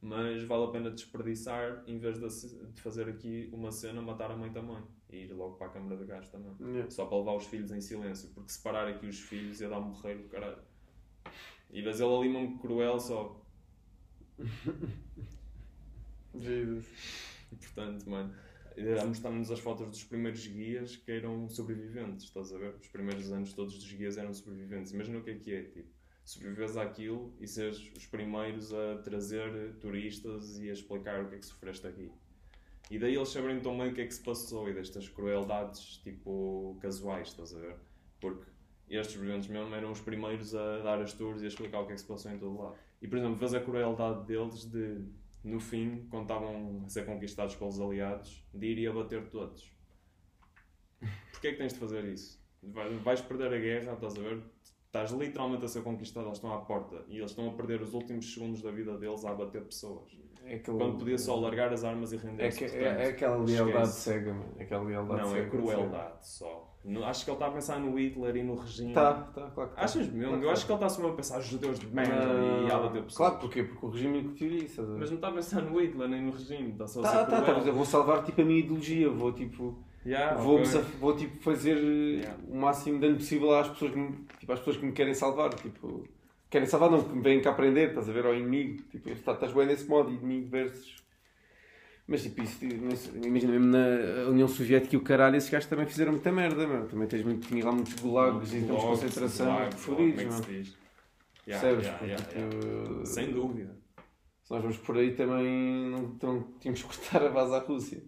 [0.00, 4.36] Mas vale a pena desperdiçar, em vez de, de fazer aqui uma cena, matar a
[4.36, 4.80] mãe também.
[5.10, 6.54] E ir logo para a câmara de gás também.
[6.60, 6.90] Yeah.
[6.90, 9.86] Só para levar os filhos em silêncio, porque separar aqui os filhos ia dar um
[9.86, 10.62] morreiro do caralho.
[11.70, 13.40] E vês ele ali mesmo cruel só.
[16.38, 16.86] Jesus.
[17.50, 18.34] Portanto, mano,
[19.00, 22.74] a mostrar-nos as fotos dos primeiros guias que eram sobreviventes, estás a ver?
[22.80, 24.92] Os primeiros anos todos dos guias eram sobreviventes.
[24.92, 25.88] Imagina o que é que é, tipo,
[26.24, 31.38] sobrevives àquilo e seres os primeiros a trazer turistas e a explicar o que é
[31.38, 32.10] que sofreste aqui.
[32.90, 35.98] E daí eles saberem tão bem o que é que se passou e destas crueldades,
[36.04, 37.76] tipo, casuais, estás a ver?
[38.20, 38.44] Porque
[38.94, 41.92] estes sobreviventes mesmo eram os primeiros a dar as tours e a explicar o que
[41.92, 42.76] é que se passou em todo lado.
[43.02, 45.04] E, por exemplo, vês a crueldade deles de,
[45.44, 49.74] no fim, quando estavam a ser conquistados pelos aliados, de ir e abater todos.
[51.32, 52.42] Porquê é que tens de fazer isso?
[52.62, 54.42] Vai- Vais perder a guerra, estás a ver?
[54.86, 57.92] Estás literalmente a ser conquistado, eles estão à porta e eles estão a perder os
[57.92, 60.10] últimos segundos da vida deles a abater pessoas.
[60.42, 60.78] É aquele...
[60.78, 62.58] Quando podia só largar as armas e É, render-se.
[62.58, 64.54] que, é, portanto, é aquela lealdade cega, mano.
[64.58, 65.46] É aquela lealdade Não, cega.
[65.46, 66.75] é crueldade só.
[66.86, 68.92] No- Acho que ele está a pensar no Hitler e no regime.
[68.92, 69.82] Tá, tá, claro que tá.
[69.82, 70.36] Achas mesmo?
[70.36, 70.66] Claro Eu acho tá.
[70.66, 72.14] que ele mesmo a pensar judeus de merda
[72.66, 73.16] e a abater pessoas.
[73.16, 73.64] Claro, porquê?
[73.64, 74.82] Porque o regime incutiu isso.
[74.98, 77.42] Mas não está a pensar no Hitler nem no regime, está só a Tá, tá,
[77.42, 79.76] tá, vou salvar tipo a minha ideologia, vou tipo,
[80.06, 80.80] Yeah, vou, ok.
[81.00, 82.38] vou tipo fazer eh, Yeah.
[82.48, 85.14] o máximo de dano possível às pessoas que me, tipo, às pessoas que me querem
[85.14, 86.04] salvar, tipo,
[86.48, 89.32] querem salvar não, que me vêm cá aprender, estás a ver, ao inimigo, tipo, está-
[89.32, 91.04] estás bem nesse modo, inimigo versus
[92.08, 96.12] mas tipo, isso, imagina mesmo na União Soviética e o caralho, esses gajos também fizeram
[96.12, 96.86] muita merda, meu.
[96.86, 100.62] também tens muito, tinha lá muitos gulags e campos de concentração fodidos, como é?
[101.48, 101.86] Yeah, Percebes?
[101.86, 103.76] yeah, yeah, Porque, Sem dúvida.
[104.42, 108.02] Se nós vamos por aí também não, não tínhamos que cortar a base à Rússia.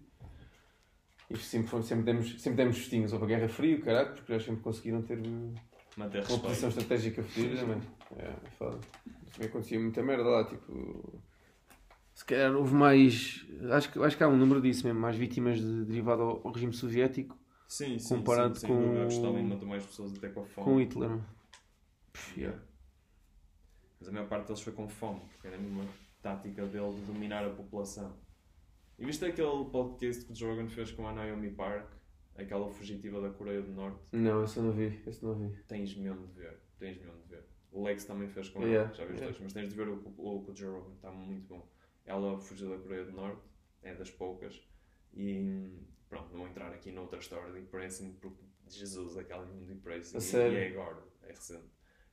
[1.31, 3.13] E sempre, sempre, demos, sempre demos festinhos.
[3.13, 5.53] Houve a Guerra Fria, caralho, porque eles sempre conseguiram ter uma
[5.97, 6.67] Manter posição respeito.
[6.69, 7.81] estratégica fodida também.
[8.17, 8.79] É foda.
[9.33, 11.23] Também acontecia muita merda lá, tipo.
[12.19, 13.47] Se calhar houve mais.
[13.71, 16.53] Acho que, acho que há um número disso mesmo, mais vítimas de, derivado ao, ao
[16.53, 17.39] regime soviético
[17.69, 19.07] Sim, sim, comparado sim, com- dúvida.
[19.07, 20.65] que Stalin matou mais pessoas até com a fome.
[20.65, 21.11] com Hitler.
[22.13, 22.61] Pff, yeah.
[24.01, 25.85] Mas a maior parte deles foi com fome, porque era uma
[26.21, 28.13] tática dele de dominar a população.
[28.99, 31.89] E viste aquele podcast que o Joe Rogan fez com a Naomi Park,
[32.35, 34.01] aquela fugitiva da Coreia do Norte?
[34.11, 35.01] Não, esse eu não vi.
[35.07, 35.57] Esse não vi.
[35.69, 37.45] Tens mesmo de ver, tens mesmo de ver.
[37.71, 39.27] O Lex também fez com Yeah, ela, já viste yeah.
[39.27, 41.78] dois, mas tens de ver o, o, o Joe Rogan, está muito bom.
[42.09, 43.43] Ela fugiu da Coreia do Norte,
[43.83, 44.67] é das poucas,
[45.13, 45.71] e
[46.09, 50.49] pronto, não vou entrar aqui noutra história de depressing, porque Jesus, aquela de depressing, A
[50.49, 51.69] e, é agora, é recente.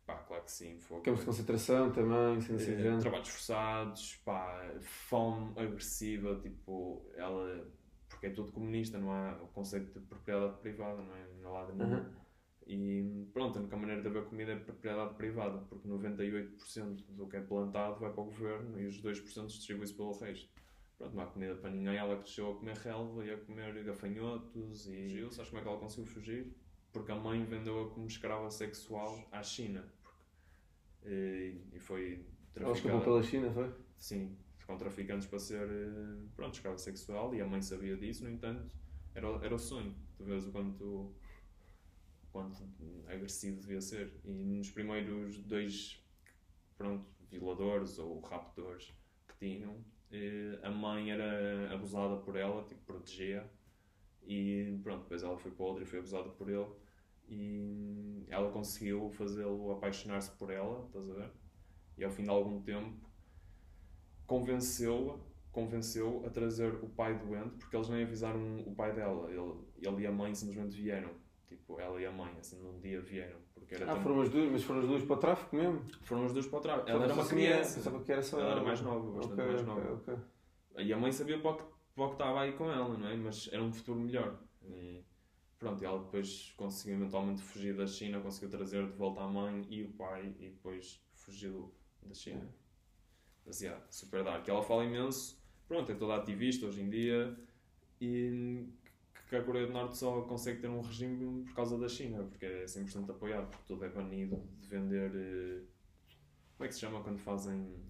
[0.06, 1.02] Pá, claro que sim, foi.
[1.02, 3.00] Campos de concentração também, sendo assim, género.
[3.00, 7.68] trabalhos forçados, pá, fome agressiva, tipo, ela.
[8.08, 11.28] Porque é tudo comunista, não há o conceito de propriedade privada, não é?
[11.42, 11.96] Não há lado nenhum.
[11.96, 12.14] Uhum.
[12.68, 17.38] E pronto, a única maneira de haver comida é propriedade privada, porque 98% do que
[17.38, 20.50] é plantado vai para o governo e os 2% distribui-se pelo resto.
[20.98, 21.96] pronto, não há comida para ninguém.
[21.96, 25.32] Ela cresceu a comer relva e a comer gafanhotos e fugiu.
[25.32, 26.56] Sabes como é que ela conseguiu fugir?
[26.92, 29.86] Porque a mãe vendeu-a como escrava sexual à China.
[31.04, 33.72] E, e foi Ela escapou pela China, foi?
[33.98, 38.30] Sim, com traficantes para ser, eh, pronto, escrava sexual e a mãe sabia disso, no
[38.30, 38.72] entanto,
[39.14, 39.96] era, era o sonho.
[40.18, 41.14] Tu vês o quanto,
[42.36, 42.68] quanto
[43.08, 44.20] agressivo devia ser.
[44.26, 46.04] E nos primeiros dois,
[46.78, 48.94] pronto, violadores ou raptores
[49.26, 49.78] que tinham,
[50.12, 53.50] eh, a mãe era abusada por ela, tipo, protegia.
[54.28, 56.68] E pronto, depois ela foi outro e foi abusada por ele.
[57.30, 61.32] E ela conseguiu fazê-lo apaixonar-se por ela, estás a ver?
[61.98, 63.10] E ao fim de algum tempo
[64.28, 65.18] convenceu-a
[65.54, 69.32] convenceu a trazer o pai doente porque eles nem avisaram o pai dela.
[69.32, 71.12] Ele, ele e a mãe simplesmente vieram.
[71.56, 73.40] Tipo, ela e a mãe, assim, num dia vieram.
[73.54, 74.04] Porque era ah, tão...
[74.04, 75.82] foram as duas, mas foram as duas para o tráfico mesmo?
[76.02, 76.90] Foram as duas para o tráfico.
[76.90, 77.82] Ela era uma criança.
[77.82, 79.94] Sabia que era só ela era mais nova, bastante okay, mais nova.
[79.94, 80.86] Okay, okay.
[80.86, 81.64] E a mãe sabia para o, que,
[81.96, 83.16] para o que estava aí com ela, não é?
[83.16, 84.40] Mas era um futuro melhor.
[84.62, 85.04] E
[85.58, 89.84] pronto, ela depois conseguiu eventualmente fugir da China, conseguiu trazer de volta a mãe e
[89.84, 92.44] o pai e depois fugiu da China.
[92.44, 92.66] É.
[93.46, 94.48] Mas, yeah, super dark.
[94.48, 97.38] Ela fala imenso, pronto, é toda ativista hoje em dia
[98.02, 98.68] e
[99.28, 102.46] que a Coreia do Norte só consegue ter um regime por causa da China, porque
[102.46, 105.12] é 100% apoiado, porque tudo é banido de vender.
[105.16, 105.64] Eh,
[106.56, 107.84] como é que se chama quando fazem.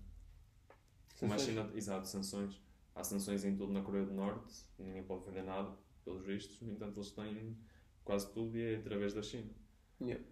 [1.19, 1.69] Como a China.
[1.75, 2.61] Exato, sanções.
[2.95, 6.71] Há sanções em tudo na Coreia do Norte, ninguém pode vender nada, pelos vistos, no
[6.71, 7.57] entanto eles têm
[8.05, 9.51] quase tudo e é através da China.
[9.99, 10.23] Yeah.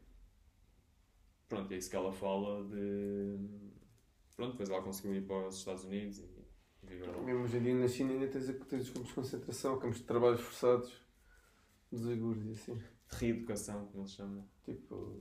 [1.50, 3.38] Pronto, é isso que ela fala de.
[4.36, 6.24] Pronto, depois ela conseguiu ir para os Estados Unidos e
[7.26, 10.04] mesmo hoje em dia na China ainda tens, tens os campos de concentração, campos de
[10.04, 10.92] trabalhos forçados
[11.92, 12.82] dos agudos e assim.
[13.10, 14.44] Reeducação, como eles chamam.
[14.64, 15.16] Tipo,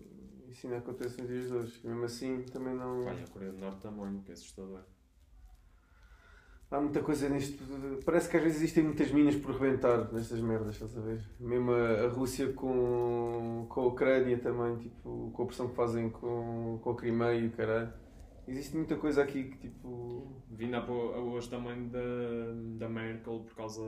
[0.49, 1.81] isso ainda acontece nos dias de hoje.
[1.85, 3.05] Mesmo assim também não.
[3.05, 4.83] Olha, a Coreia do Norte também, que é assustador.
[6.71, 7.63] Há muita coisa nisto.
[8.03, 11.23] Parece que às vezes existem muitas minas por rebentar nestas merdas, estás a ver?
[11.39, 16.09] Mesmo a, a Rússia com, com a Ucrânia também, tipo, com a pressão que fazem
[16.09, 17.93] com, com a Crimeia e o caralho.
[18.47, 20.43] Existe muita coisa aqui que tipo.
[20.51, 22.01] Vindo hoje também da,
[22.79, 23.83] da Merkel por causa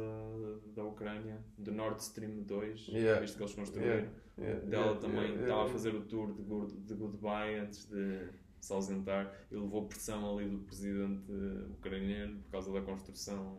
[0.75, 3.21] da Ucrânia, do Nord Stream 2, yeah.
[3.21, 3.91] visto que eles construíram.
[3.91, 4.11] Yeah.
[4.39, 4.67] Yeah.
[4.67, 8.29] Dela também estava a fazer o tour de, good, de goodbye antes de
[8.61, 11.31] se ausentar e levou pressão ali do presidente
[11.71, 13.59] ucraniano por causa da construção.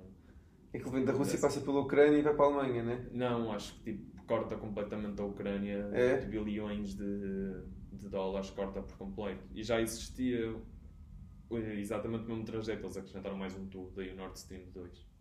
[0.74, 3.08] É que vem da Rússia, passa pela Ucrânia e vai para a Alemanha, né?
[3.14, 6.18] Não, acho que tipo, corta completamente a Ucrânia, é?
[6.18, 7.62] de bilhões de,
[7.94, 9.46] de dólares, corta por completo.
[9.54, 10.54] E já existia
[11.52, 15.16] exatamente o mesmo trajeto, eles acrescentaram mais um tubo, daí o Nord Stream 2.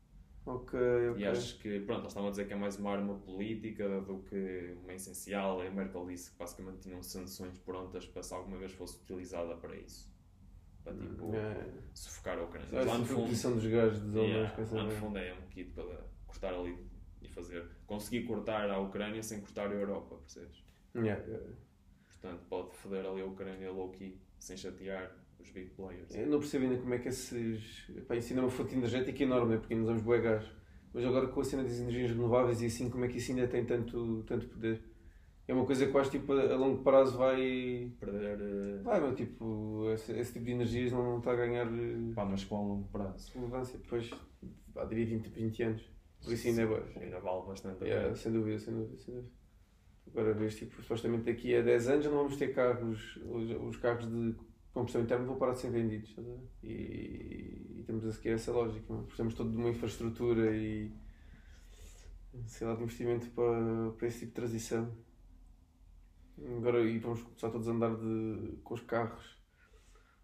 [0.46, 0.78] Ok,
[1.10, 1.22] ok.
[1.22, 4.18] E acho que, pronto, eles estavam a dizer que é mais uma arma política do
[4.18, 5.60] que uma essencial.
[5.62, 9.74] A Merkel disse que basicamente tinham sanções prontas para se alguma vez fosse utilizada para
[9.74, 10.12] isso.
[10.82, 11.72] Para tipo, é.
[11.94, 12.68] sufocar a Ucrânia.
[12.70, 13.28] Mas lá no fundo.
[13.28, 16.76] dos gajos dos yeah, lá no fundo é um kit para cortar ali
[17.22, 17.66] e fazer.
[17.86, 20.62] Conseguir cortar a Ucrânia sem cortar a Europa, percebes?
[20.94, 21.24] Yeah.
[22.06, 26.14] Portanto, pode foder ali a Ucrânia low-key, sem chatear os big players.
[26.14, 27.86] Eu não percebo ainda como é que esses.
[28.08, 29.58] Pá, isso ainda é uma fonte energética enorme, né?
[29.58, 30.44] porque usamos bué gás.
[30.92, 33.48] Mas agora com a cena das energias renováveis e assim, como é que isso ainda
[33.48, 34.80] tem tanto, tanto poder?
[35.46, 37.92] É uma coisa que eu acho tipo, a longo prazo vai.
[38.00, 38.40] Perder.
[38.40, 38.82] Uh...
[38.82, 41.66] Vai, mas tipo, esse, esse, tipo de energias não está a ganhar.
[41.66, 43.30] Eh, Pá, mas com a longo prazo.
[43.34, 44.08] Relevância, depois,
[44.72, 45.94] pá, diria 20, 20 anos.
[46.22, 49.32] Por isso ainda é Ainda vale bastante yeah, Sem dúvida, sem dúvida, sem dúvida.
[50.06, 54.06] Agora vês, tipo, supostamente daqui a 10 anos não vamos ter carros, os, os carros
[54.06, 54.34] de
[54.74, 56.14] combustão interna vão parar de ser vendidos.
[56.62, 56.68] E,
[57.78, 58.92] e, temos a seguir essa lógica.
[58.92, 60.92] Precisamos todo de uma infraestrutura e
[62.46, 64.92] sei lá, de investimento para, para esse tipo de transição.
[66.56, 69.38] Agora e vamos começar todos a andar de, com os carros.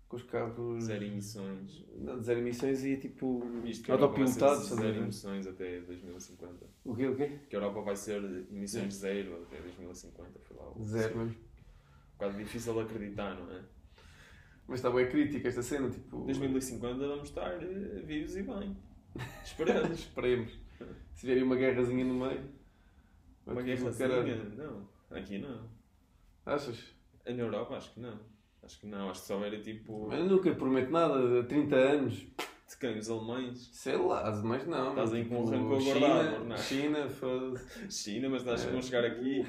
[0.08, 0.82] Com os carros.
[0.82, 1.86] Zero emissões.
[1.96, 3.44] Não, zero emissões e tipo.
[3.88, 4.66] autopilotados.
[4.66, 6.66] Zero emissões até 2050.
[6.84, 7.06] O quê?
[7.06, 7.38] O quê?
[7.48, 8.20] Que a Europa vai ser
[8.50, 10.40] emissões zero até 2050.
[10.40, 11.38] Foi lá, zero mesmo.
[11.38, 13.64] Um bocado difícil de acreditar, não é?
[14.70, 16.18] Mas está bem crítica esta cena, tipo...
[16.26, 18.76] 2050 vamos estar uh, vivos e bem.
[19.42, 19.98] Esperamos.
[19.98, 20.52] Esperemos.
[21.12, 22.48] Se vier uma guerrazinha no meio...
[23.44, 24.36] Uma guerrazinha?
[24.56, 24.88] Não.
[25.10, 25.68] Aqui não.
[26.46, 26.94] Achas?
[27.26, 28.20] Na Europa acho que não.
[28.62, 29.10] Acho que não.
[29.10, 30.06] Acho que só era tipo...
[30.06, 31.40] Mas nunca prometo nada.
[31.40, 32.14] Há 30 anos...
[32.68, 32.96] De quem?
[32.96, 33.70] Os alemães?
[33.72, 34.90] Sei lá, os alemães não.
[34.90, 37.60] Estás aí com um tipo, rancor guardado, não China, foda
[37.90, 38.70] China, mas estás é.
[38.70, 39.44] vão chegar aqui?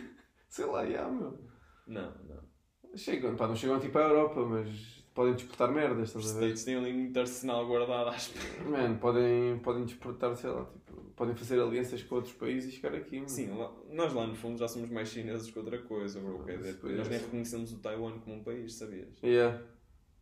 [0.50, 1.40] Sei lá, já, meu.
[1.86, 2.98] Não, não.
[2.98, 6.46] Chegam, pá, não chegam tipo à Europa, mas podem disputar merdas, estás a ver?
[6.46, 8.32] States têm ali muito arsenal guardado às
[8.66, 12.96] Mano, podem, podem disputar, sei lá, tipo, podem fazer alianças com outros países e chegar
[12.96, 13.18] aqui.
[13.18, 13.30] Mano.
[13.30, 16.46] Sim, lá, nós lá no fundo já somos mais chineses que outra coisa, bro.
[16.48, 19.18] Ah, nós nem reconhecemos o Taiwan como um país, sabias?
[19.24, 19.62] Yeah.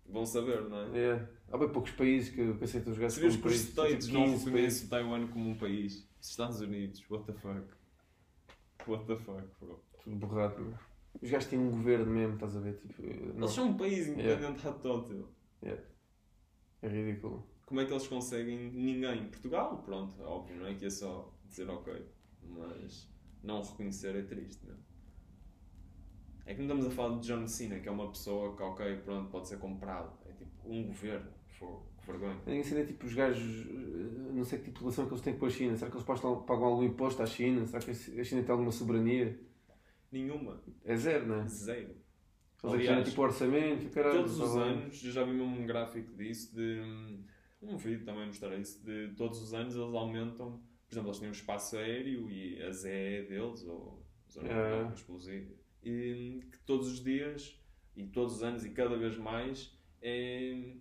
[0.07, 0.99] vão saber, não é?
[0.99, 1.29] É.
[1.51, 3.61] Há bem poucos países que, que aceitam os gajos Se vês como que os.
[3.61, 4.89] States Tipo não 15 reconhecem países.
[4.89, 6.07] Taiwan como um país.
[6.19, 7.63] Os Estados Unidos, what the fuck?
[8.87, 9.79] What the fuck, bro?
[10.03, 10.59] Tudo borrado.
[10.61, 10.88] meu.
[11.21, 12.77] Os gajos têm um governo mesmo, estás a ver?
[12.77, 13.39] Tipo, não.
[13.39, 15.29] Eles são um país independente à total.
[16.81, 17.45] É ridículo.
[17.65, 19.27] Como é que eles conseguem ninguém?
[19.29, 22.05] Portugal, pronto, óbvio, não é que é só dizer ok.
[22.41, 23.09] Mas
[23.43, 24.89] não reconhecer é triste, não é?
[26.53, 29.29] que não estamos a falar de John Cena, que é uma pessoa que, ok, pronto,
[29.29, 30.11] pode ser comprado.
[30.25, 31.29] É tipo um governo.
[31.59, 32.37] Fogo, que vergonha.
[32.47, 35.21] A cena é tipo os gajos, eh, não sei que tipo de relação que eles
[35.21, 35.75] têm com a China.
[35.75, 37.65] Será que eles pagam algum imposto à China?
[37.65, 39.39] Será que a China tem alguma soberania?
[40.11, 40.61] Nenhuma.
[40.83, 41.47] É zero, não é?
[41.47, 41.95] Zero.
[42.63, 44.17] Eles é Aliás, tipo orçamento, caralho.
[44.19, 44.73] todos os tá bem.
[44.73, 47.23] anos, eu já vi mesmo um gráfico disso, de hum,
[47.61, 51.29] um vídeo também mostrar isso, de todos os anos eles aumentam, por exemplo, eles têm
[51.29, 54.51] um espaço aéreo e a ZE é deles, ou Zona É.
[54.73, 55.53] Económica Exclusiva,
[55.83, 57.57] e que todos os dias,
[57.95, 60.73] e todos os anos, e cada vez mais, é,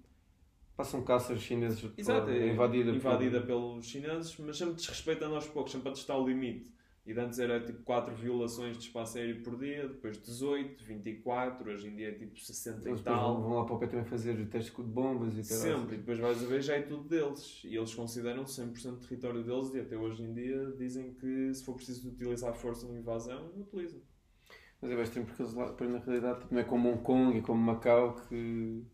[0.77, 5.73] Passam caças chineses Exato, é invadida, invadida por- pelos chineses, mas sempre desrespeitando aos poucos,
[5.73, 6.73] sempre a testar o limite.
[7.09, 11.71] E de antes era tipo 4 violações de espaço aéreo por dia, depois 18, 24,
[11.71, 13.41] hoje em dia é tipo 60 Eles e tal.
[13.41, 15.79] vão lá para o pé também fazer testes de bombas e caralho.
[15.79, 17.63] Sempre, e depois vais a ver, já é tudo deles.
[17.65, 21.77] E eles consideram 100% território deles e até hoje em dia dizem que se for
[21.77, 24.03] preciso utilizar força em invasão, utilizam.
[24.83, 27.39] Mas é estranho porque eles lá, depois na realidade tipo, não é como Hong Kong
[27.39, 28.85] e como Macau que,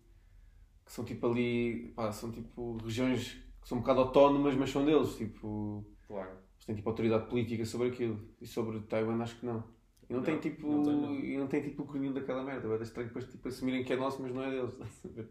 [0.86, 4.84] que são tipo ali, pá, são tipo regiões que são um bocado autónomas, mas são
[4.84, 6.43] deles, tipo, Claro.
[6.66, 8.20] Têm tipo autoridade política sobre aquilo.
[8.40, 9.64] E sobre Taiwan acho que não.
[10.08, 11.14] E não, Não, tem tipo, não tem, não.
[11.18, 12.68] e não tem tipo o crânio daquela merda.
[12.68, 14.74] É estranho depois tipo, assumirem que é nosso, mas não é deles.
[15.04, 15.28] ver?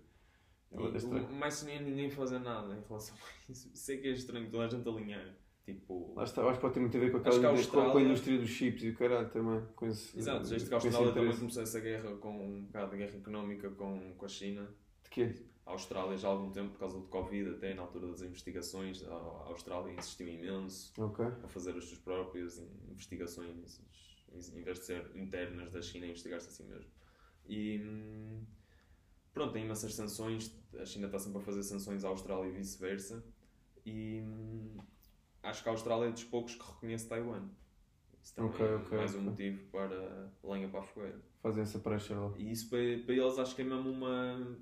[0.72, 3.70] É o mais nem ninguém fazer nada em relação a isso.
[3.76, 5.36] Sei que é estranho toda a gente alinhar.
[5.64, 7.56] Tipo, Lá está, acho que pode ter muito a ver com, aquela, que a com,
[7.56, 9.64] a- Austrália- indústria dos chips e o caralho também.
[9.76, 12.98] Com esse, Exato, desde que a Austrália também começou essa guerra com um bocado de
[12.98, 14.68] guerra económica com, com a China.
[15.04, 15.36] De quê?
[15.66, 19.03] A Austrália já há algum tempo, por causa do Covid, até na altura das investigações,
[19.03, 21.26] a a Austrália insistiu imenso Ok.
[21.26, 22.59] a fazer as suas próprias
[22.89, 23.82] investigações,
[24.53, 26.91] em vez de ser internas da China, investigar-se assim mesmo.
[27.45, 28.45] E hum,
[29.34, 33.24] pronto, tem imensas sanções, a China está sempre a fazer sanções à Austrália e vice-versa.
[33.86, 34.76] E hum,
[35.43, 37.47] acho que a Austrália é dos poucos que reconhece Taiwan.
[38.22, 41.22] Isso também Ok, é ok, mais um motivo para lenha para a fogueira.
[41.41, 41.82] Fazem essa
[42.16, 42.34] lá.
[42.38, 44.57] E isso para, para eles acho que é mesmo uma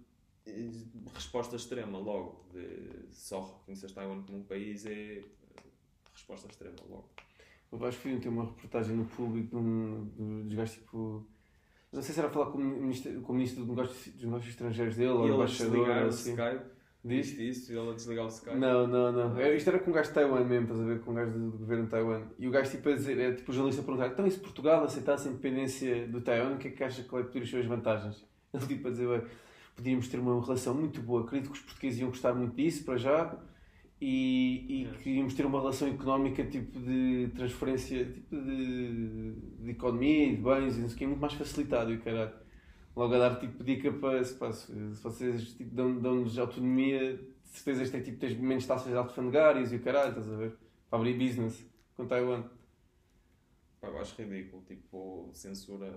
[1.14, 2.46] resposta extrema logo.
[2.54, 5.24] De só reconhecer Taiwan como um país é eh,
[6.14, 7.10] resposta extrema logo.
[7.72, 11.26] Eu acho que vi ter uma reportagem no público de um de- dos gajos tipo.
[11.92, 14.50] Não sei se era falar com o ministro, com o ministro dos negócios, dos negócios
[14.50, 15.90] estrangeiros dele ou embaixador.
[15.90, 16.32] ou o assim.
[16.32, 16.66] Skype,
[17.04, 17.26] Diz?
[17.28, 18.56] disse isso, e ele a desligar o Skype.
[18.58, 19.38] Não, não, não.
[19.40, 21.02] É, Isto era com um gajo de Taiwan mesmo, estás a ver?
[21.02, 22.24] Com um gajo do, do governo de Taiwan.
[22.40, 24.40] E o gajo tipo a dizer, é tipo o jornalista a perguntar: então e se
[24.40, 27.50] Portugal aceitasse a independência do Taiwan, o que é que acha que vai ter as
[27.50, 28.26] suas vantagens?
[28.54, 29.26] Ele tipo a dizer: "Ué,
[29.76, 32.98] podíamos ter uma relação muito boa, acredito que os portugueses iam gostar muito disso para
[32.98, 33.40] já.
[34.04, 34.98] E, e É.
[34.98, 40.42] que íamos ter uma relação económica tipo de transferência tipo de, de economia e de
[40.42, 42.34] bens e não sei o quê, muito mais facilitado e o caralho.
[42.96, 47.50] Logo a dar tipo dica para se, pá, se vocês tipo, dão- dão-nos autonomia, de
[47.50, 50.58] certeza este é tipo tens menos taxas alfandegárias e o caralho, estás a ver?
[50.90, 51.64] Para abrir business
[51.96, 52.44] com Taiwan.
[53.80, 55.94] Pá, eu acho ridículo, tipo, censura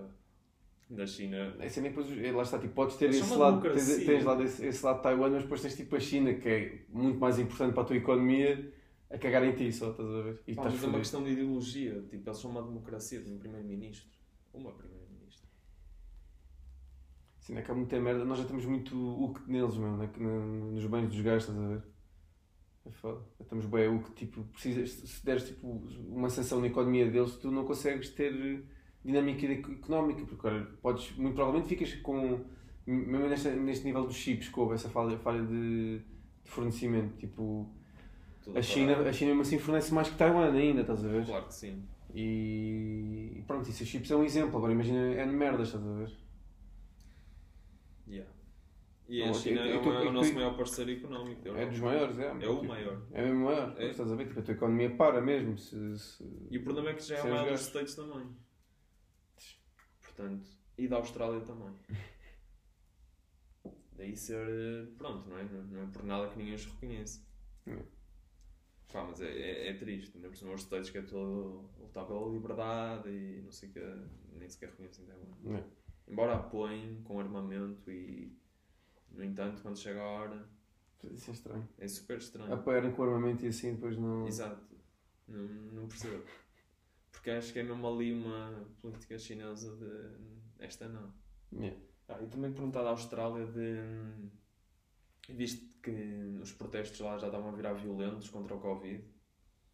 [0.89, 1.55] da China.
[1.59, 4.35] É assim, depois, é, lá está, tipo, podes ter Eles esse lado, tens, tens lá
[4.35, 7.39] desse, esse lado de Taiwan, mas depois tens tipo a China, que é muito mais
[7.39, 8.71] importante para a tua economia,
[9.09, 10.41] a cagar em ti só, estás a ver?
[10.47, 12.01] E Pá, mas é uma questão de ideologia.
[12.09, 14.09] Tipo, eles são uma democracia, têm um primeiro-ministro.
[14.53, 15.47] Uma primeira-ministra.
[17.39, 18.25] Sim, é que há muita merda.
[18.25, 20.09] Nós já temos muito UC neles, mesmo, né?
[20.11, 21.83] que no- nos bens dos gajos, estás a ver?
[22.85, 23.21] É foda.
[23.37, 25.67] Já estamos bem UC, tipo, precisas, se deres tipo,
[26.09, 28.63] uma sanção na economia deles, tu não consegues ter
[29.05, 32.43] dinâmica eco- económica, porque olha, podes, muito provavelmente ficas com,
[32.85, 37.69] mesmo neste, neste nível dos chips, que houve essa falha, falha de, de fornecimento, tipo,
[38.43, 39.09] Tudo a China, parado.
[39.09, 41.25] a China mesmo assim fornece mais que Taiwan ainda, estás a ver?
[41.25, 41.83] Claro que sim.
[42.13, 45.93] E pronto, isso os chips é um exemplo, agora imagina, é de merdas, estás a
[45.93, 46.11] ver?
[48.07, 48.31] Yeah.
[49.07, 51.47] E a Não, China eu- é, eu uma- eu o nosso maior parceiro económico.
[51.49, 52.27] É dos maiores, é.
[52.41, 53.01] É o maior.
[53.11, 53.89] É mesmo maior, É.
[53.89, 54.27] estás a ver?
[54.27, 55.57] Tipo, a tua economia para mesmo.
[55.57, 57.67] Se, se- E o problema é que já é maior os dos.
[57.67, 58.25] States também.
[60.15, 60.47] Portanto,
[60.77, 61.73] e da Austrália também.
[63.93, 64.47] Daí ser.
[64.47, 65.43] eh, Pronto, não é?
[65.43, 67.21] Não é por nada que ninguém os reconhece.
[67.65, 67.83] Não.
[68.91, 70.15] Pá, mas é, é, é triste.
[70.15, 73.73] Ainda por cima os States que é todo lutar pela liberdade e não sei o
[73.73, 73.79] que.
[74.37, 75.57] Nem sequer reconhecem Taiwan.
[75.57, 75.63] É.
[76.07, 78.37] Embora apoiem com armamento e.
[79.11, 80.49] No entanto, quando chega a hora,
[81.05, 81.69] Isso é estranho.
[81.77, 82.53] é super estranho.
[82.53, 84.27] Apoiarem com armamento e assim depois não.
[84.27, 84.75] Exato.
[85.27, 85.41] Não,
[85.71, 86.23] não percebo.
[87.25, 91.11] Porque acho que é mesmo ali uma política chinesa de esta não.
[91.51, 91.75] Yeah.
[92.07, 94.29] Ah, e também perguntado à Austrália de.
[95.33, 99.03] Visto que os protestos lá já estavam a virar violentos contra o Covid.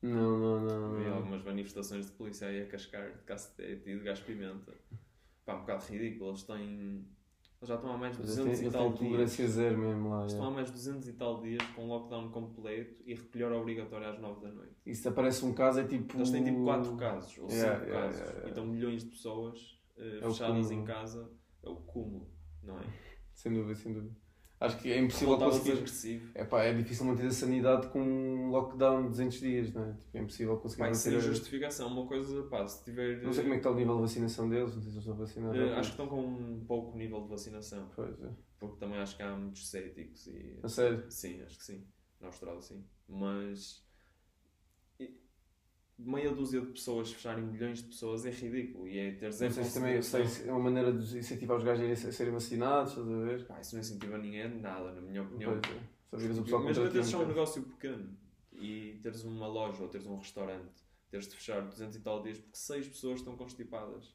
[0.02, 0.98] Não, não, não.
[0.98, 4.74] Vi algumas manifestações de polícia aí a cascar de cacetete e de gás pimenta.
[5.44, 6.30] Pá, um bocado ridículo.
[6.30, 7.06] Eles têm.
[7.62, 9.32] Eles já estão há mais de Eles 200 têm, e tal dias.
[9.52, 10.26] zero mesmo lá.
[10.26, 10.48] Estão é.
[10.48, 14.42] há mais de 200 e tal dias com lockdown completo e recolher obrigatório às 9
[14.42, 14.76] da noite.
[14.84, 16.18] E se aparece um caso é tipo.
[16.18, 18.22] Eles têm tipo 4 casos ou 5 Yeah, yeah, casos.
[18.22, 18.46] yeah.
[18.46, 21.32] E estão milhões de pessoas o fechadas em casa.
[21.62, 22.28] É o cúmulo,
[22.64, 22.84] não é?
[23.36, 24.16] Sem dúvida, sem dúvida.
[24.62, 26.32] Acho que é impossível conseguir.
[26.36, 29.94] É pá, é difícil manter a sanidade com um lockdown de 200 dias, não é?
[29.94, 31.26] Tipo, é impossível conseguir Pá, isso sem manter.
[31.26, 31.88] a- justificação.
[31.88, 33.24] Uma coisa, pá, se tiver.
[33.24, 34.98] Não sei como é que está o nível de vacinação deles, não sei se eles
[35.00, 35.58] estão vacinados.
[35.60, 35.74] não.
[35.74, 37.90] acho que estão com um pouco nível de vacinação.
[37.96, 38.30] Pois é.
[38.60, 40.60] Porque também acho que há muitos céticos e.
[40.62, 41.06] A sério?
[41.10, 41.88] Sim, acho que sim.
[42.20, 42.86] Na Austrália, sim.
[43.10, 43.84] Mas.
[46.04, 48.88] Meia dúzia de pessoas fecharem milhões de pessoas é ridículo.
[48.88, 51.64] E é ter Não zero sei se também se é uma maneira de incentivar os
[51.64, 53.46] gajos a serem vacinados, estás a ver?
[53.46, 55.60] Pá, isso não incentiva ninguém nada, na minha opinião.
[56.10, 56.42] Pois é.
[56.42, 58.18] O contra teres ti só um negócio pequeno
[58.52, 62.38] e teres uma loja ou teres um restaurante, teres de fechar 200 e tal dias
[62.38, 64.14] porque 6 pessoas estão constipadas.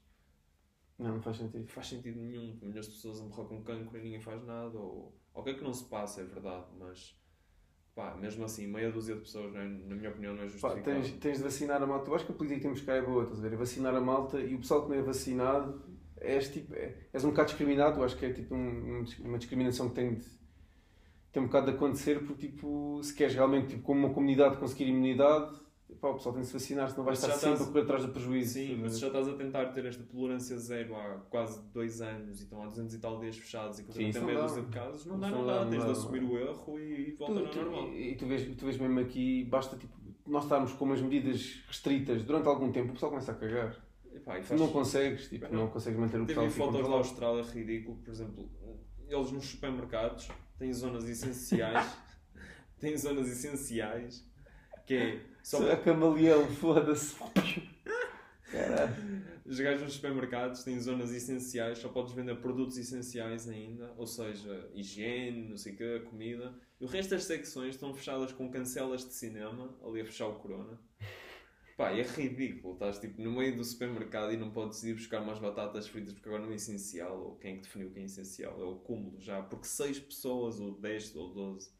[0.98, 1.60] Não, não faz sentido.
[1.60, 2.58] Não faz sentido nenhum.
[2.62, 4.78] Milhões de pessoas a morrer com cancro e ninguém faz nada.
[4.78, 7.14] Ou, ok que não se passa, é verdade, mas
[7.96, 10.84] pá, mesmo assim, meia dúzia de pessoas, é- na minha opinião, não é Pá, justificável.
[11.02, 12.10] tens, tens de vacinar a malta.
[12.10, 13.54] Eu acho que a política que temos cá é boa, estás a ver?
[13.54, 15.82] É vacinar a malta e o pessoal que não é vacinado
[16.20, 17.98] és, tipo, é, és um bocado discriminado.
[17.98, 20.26] Eu acho que é tipo um- uma discriminação que tem de,
[21.32, 24.88] tem um bocado de acontecer porque, tipo, se queres realmente, tipo, como uma comunidade conseguir
[24.88, 25.58] imunidade,
[25.94, 28.02] pá, o pessoal tem de se vacinar, senão vai estar sempre estás- a correr atrás
[28.04, 28.54] do prejuízo.
[28.54, 28.98] Sim, mas ver?
[28.98, 32.66] já estás a tentar ter esta tolerância zero há quase dois anos e estão há
[32.66, 35.30] 200 e tal dias fechados e continuam a ter meia dúzia de casos, não dá,
[35.30, 35.64] não dá.
[35.64, 37.92] não Tens dá, de não assumir o erro e voltar Tu- ao tu- normal.
[37.94, 39.94] e tu vês, tu vês mesmo aqui, basta tipo,
[40.26, 43.76] nós estarmos com umas medidas restritas durante algum tempo, o pessoal começa a cagar.
[44.12, 45.60] E pá, e faz- não consegues, tipo, Não.
[45.64, 46.96] não consegues manter o Teve pessoal aí assim fotos da.
[46.96, 48.50] Austrália ridículo, por exemplo,
[49.08, 50.28] eles nos supermercados
[50.58, 51.96] têm zonas essenciais,
[52.80, 54.26] têm zonas essenciais
[54.86, 57.16] que é só A camaleão, foda-se.
[59.44, 64.68] Os gajos nos supermercados têm zonas essenciais, só podes vender produtos essenciais ainda, ou seja,
[64.74, 66.52] higiene, não sei o quê, comida.
[66.80, 70.34] E o resto das secções estão fechadas com cancelas de cinema, ali a fechar o
[70.40, 70.78] corona.
[71.76, 75.38] Pá, é ridículo, estás tipo no meio do supermercado e não podes ir buscar umas
[75.38, 78.58] batatas fritas porque agora não é essencial, ou quem é que definiu que é essencial?
[78.60, 81.70] É o cúmulo já, porque 6 pessoas, ou 10 ou 12,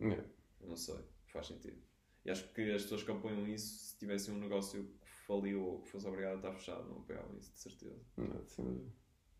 [0.00, 0.24] É.
[0.60, 0.98] não sei,
[1.32, 1.85] faz sentido.
[2.26, 5.80] E acho que as pessoas que apoiam isso, se tivessem um negócio que faliu ou
[5.82, 8.00] que fosse obrigado a estar fechado, não apoiavam isso, de certeza.
[8.16, 8.90] Não, dúvida.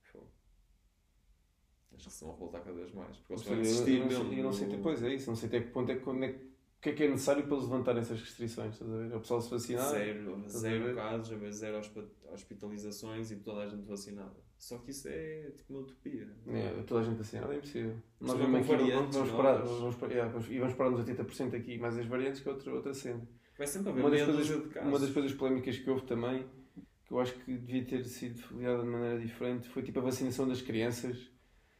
[0.05, 0.30] Fogo.
[1.97, 4.18] Acho que se vão revoltar cada vez mais, porque eles vão eu, insistir não sei,
[4.20, 4.34] mesmo.
[4.39, 6.47] eu não sei, depois é isso, não sei até que ponto é que, é que-
[6.47, 9.14] o que é que é necessário para eles levantarem essas restrições, estás a ver?
[9.16, 9.91] O pessoal se vacinar.
[9.91, 11.80] Zero, zero casos, zero
[12.32, 14.37] hospitalizações e toda a gente vacinada.
[14.59, 16.28] Só que isso é tipo uma utopia.
[16.48, 17.96] É, toda a gente vacinada é impossível.
[18.20, 19.80] Nós vamos aqui, variantes vamos, parar, novas.
[19.80, 22.52] vamos, parar- yeah, vamos- e vamos parar nos 80% aqui, mais as variantes que é
[22.52, 23.28] outra, outra cena.
[23.59, 24.88] Vai sempre haver Uma das, coisas, dúzia de casos.
[24.88, 26.46] uma das coisas polémicas que houve também,
[27.04, 30.48] que eu acho que devia ter sido filiada de maneira diferente, foi tipo a vacinação
[30.48, 31.30] das crianças.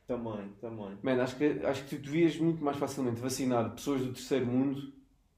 [0.07, 0.97] Também, também.
[1.03, 4.93] Mano, acho que, acho que tu devias muito mais facilmente vacinar pessoas do terceiro mundo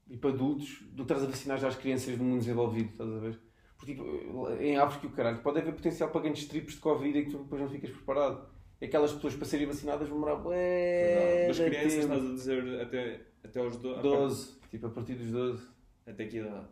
[0.07, 3.09] e para adultos do que estás a vacinar já as crianças do mundo desenvolvido, estás
[3.11, 3.39] a ver?
[3.79, 7.25] Porque tipo, em África o caralho, pode haver potencial para grandes tripos de Covid e
[7.25, 8.45] que tu depois não ficas preparado.
[8.81, 12.01] E aquelas pessoas para serem vacinadas vão demorar bué Mas crianças tempo.
[12.13, 14.01] estás a dizer até, até aos do...
[14.01, 15.67] 12, tipo a partir dos 12,
[16.05, 16.67] Até que idade?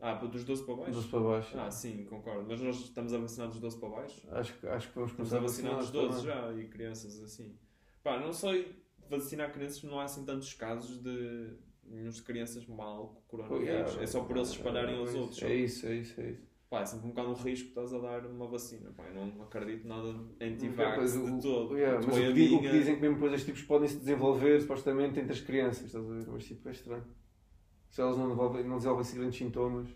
[0.00, 0.92] Ah, dos 12 para baixo?
[0.92, 1.58] 12 para baixo.
[1.58, 2.46] Ah, sim, concordo.
[2.48, 4.22] Mas nós estamos a vacinar dos 12 para baixo?
[4.30, 6.08] Acho, que- acho que vamos Estamos começar a vacinar dos também.
[6.08, 7.54] 12 já e crianças assim.
[8.02, 11.52] Pá, não sei, vacinar crianças não há assim tantos casos de
[11.90, 13.66] de crianças mal com Pô, coronavírus.
[13.68, 15.36] yeah, é só por eles espalharem aos é outros.
[15.38, 16.50] isso, É isso, é isso, é isso.
[16.70, 18.92] Pá, é sempre um bocado um risco que estás a dar uma vacina.
[18.92, 21.76] Pá, eu não acredito nada Pois, anti-vax o- de todo.
[21.76, 23.96] yeah, Tu mas o é que, o que dizem que mesmo coisas tipos podem se
[23.96, 26.26] desenvolver supostamente entre as crianças, estás a ver?
[26.28, 27.04] Mas tipo, é estranho.
[27.88, 29.88] Se elas não desenvolvem, não desenvolvem grandes sintomas.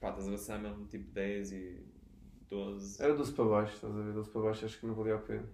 [0.00, 1.84] Pá, estás a vacinar mesmo tipo 10 e
[2.48, 3.02] 12.
[3.02, 4.12] Era 12 para baixo, estás a ver?
[4.14, 5.46] 12 para baixo acho que não valia a pena.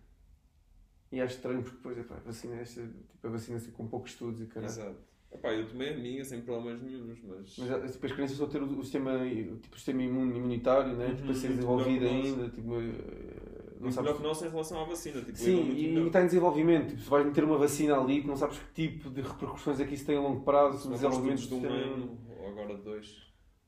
[1.10, 4.12] E acho estranho porque depois, epá, a vacina, esta, tipo, a vacina assim, com poucos
[4.12, 4.70] estudos e caralho.
[4.72, 5.13] Exato.
[5.34, 7.58] Epá, eu tomei a minha sem problemas nenhums, mas.
[7.58, 9.18] Mas tipo, as crianças vão ter o, o sistema,
[9.60, 11.06] tipo, o sistema imun- imunitário, né?
[11.08, 12.48] Uhum, tipo, a ser desenvolvido que ainda.
[12.50, 15.20] Tipo, eh, não Muito sabes melhor que nós em relação à vacina.
[15.20, 16.06] Tipo, Sim, e, melhor.
[16.06, 16.88] está em desenvolvimento.
[16.90, 19.84] Tipo, se vais meter uma vacina ali, tu não sabes que tipo de repercussões é
[19.84, 21.74] que isso tem a longo prazo, Se desenvolvimento de um sistema.
[21.74, 23.22] ano, ou agora de dois,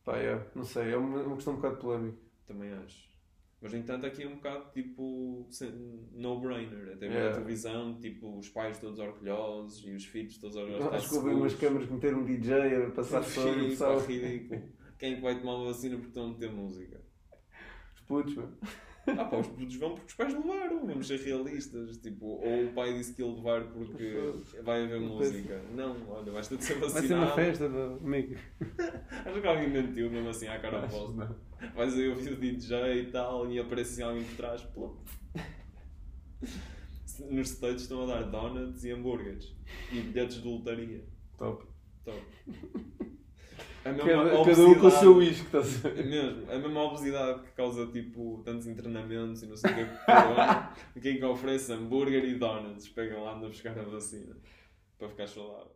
[0.04, 2.18] Pá, é, não sei, é uma, uma questão um bocado polémica.
[2.46, 3.15] também acho.
[3.66, 5.48] Mas no entanto aqui é um bocado tipo
[6.12, 6.92] no-brainer.
[6.94, 7.30] Até Yeah.
[7.30, 10.94] a televisão, tipo os pais todos orgulhosos e os filhos todos orgulhosos.
[10.94, 13.98] Acho que houve umas câmaras que meteram um DJ a passar som e pessoal.
[13.98, 14.62] ridículo.
[14.98, 17.00] Quem é que vai tomar uma vacina porque estão a meter música?
[17.96, 18.56] Os putos, mano.
[19.06, 21.96] Ah pá, os putos vão porque os pais levaram, vamos ser realistas.
[21.98, 24.32] Tipo, ou o pai disse que ia levar porque
[24.62, 25.62] vai haver música.
[25.74, 27.06] Não, olha, vais ter de ser Vai vacinado.
[27.08, 28.34] ser uma festa do amigo.
[29.24, 31.36] Acho que alguém mentiu mesmo assim à cara oposta.
[31.74, 34.62] Vais aí ouvir o DJ e tal e aparece assim alguém por trás.
[34.62, 34.96] Pô.
[37.30, 39.54] Nos States estão a dar donuts e hambúrgueres
[39.92, 41.04] e bilhetes de lotaria.
[41.38, 41.64] Top.
[42.04, 42.20] Top.
[43.86, 47.40] A mesma Cada, cada um com o seu estás a É mesmo, a mesma obesidade
[47.42, 49.84] que causa tipo tantos internamentos e não sei o que é
[50.94, 52.88] que quem que oferece hambúrguer e donuts?
[52.88, 54.36] Pegam lá a buscar a vacina.
[54.98, 55.75] Para ficar saudável.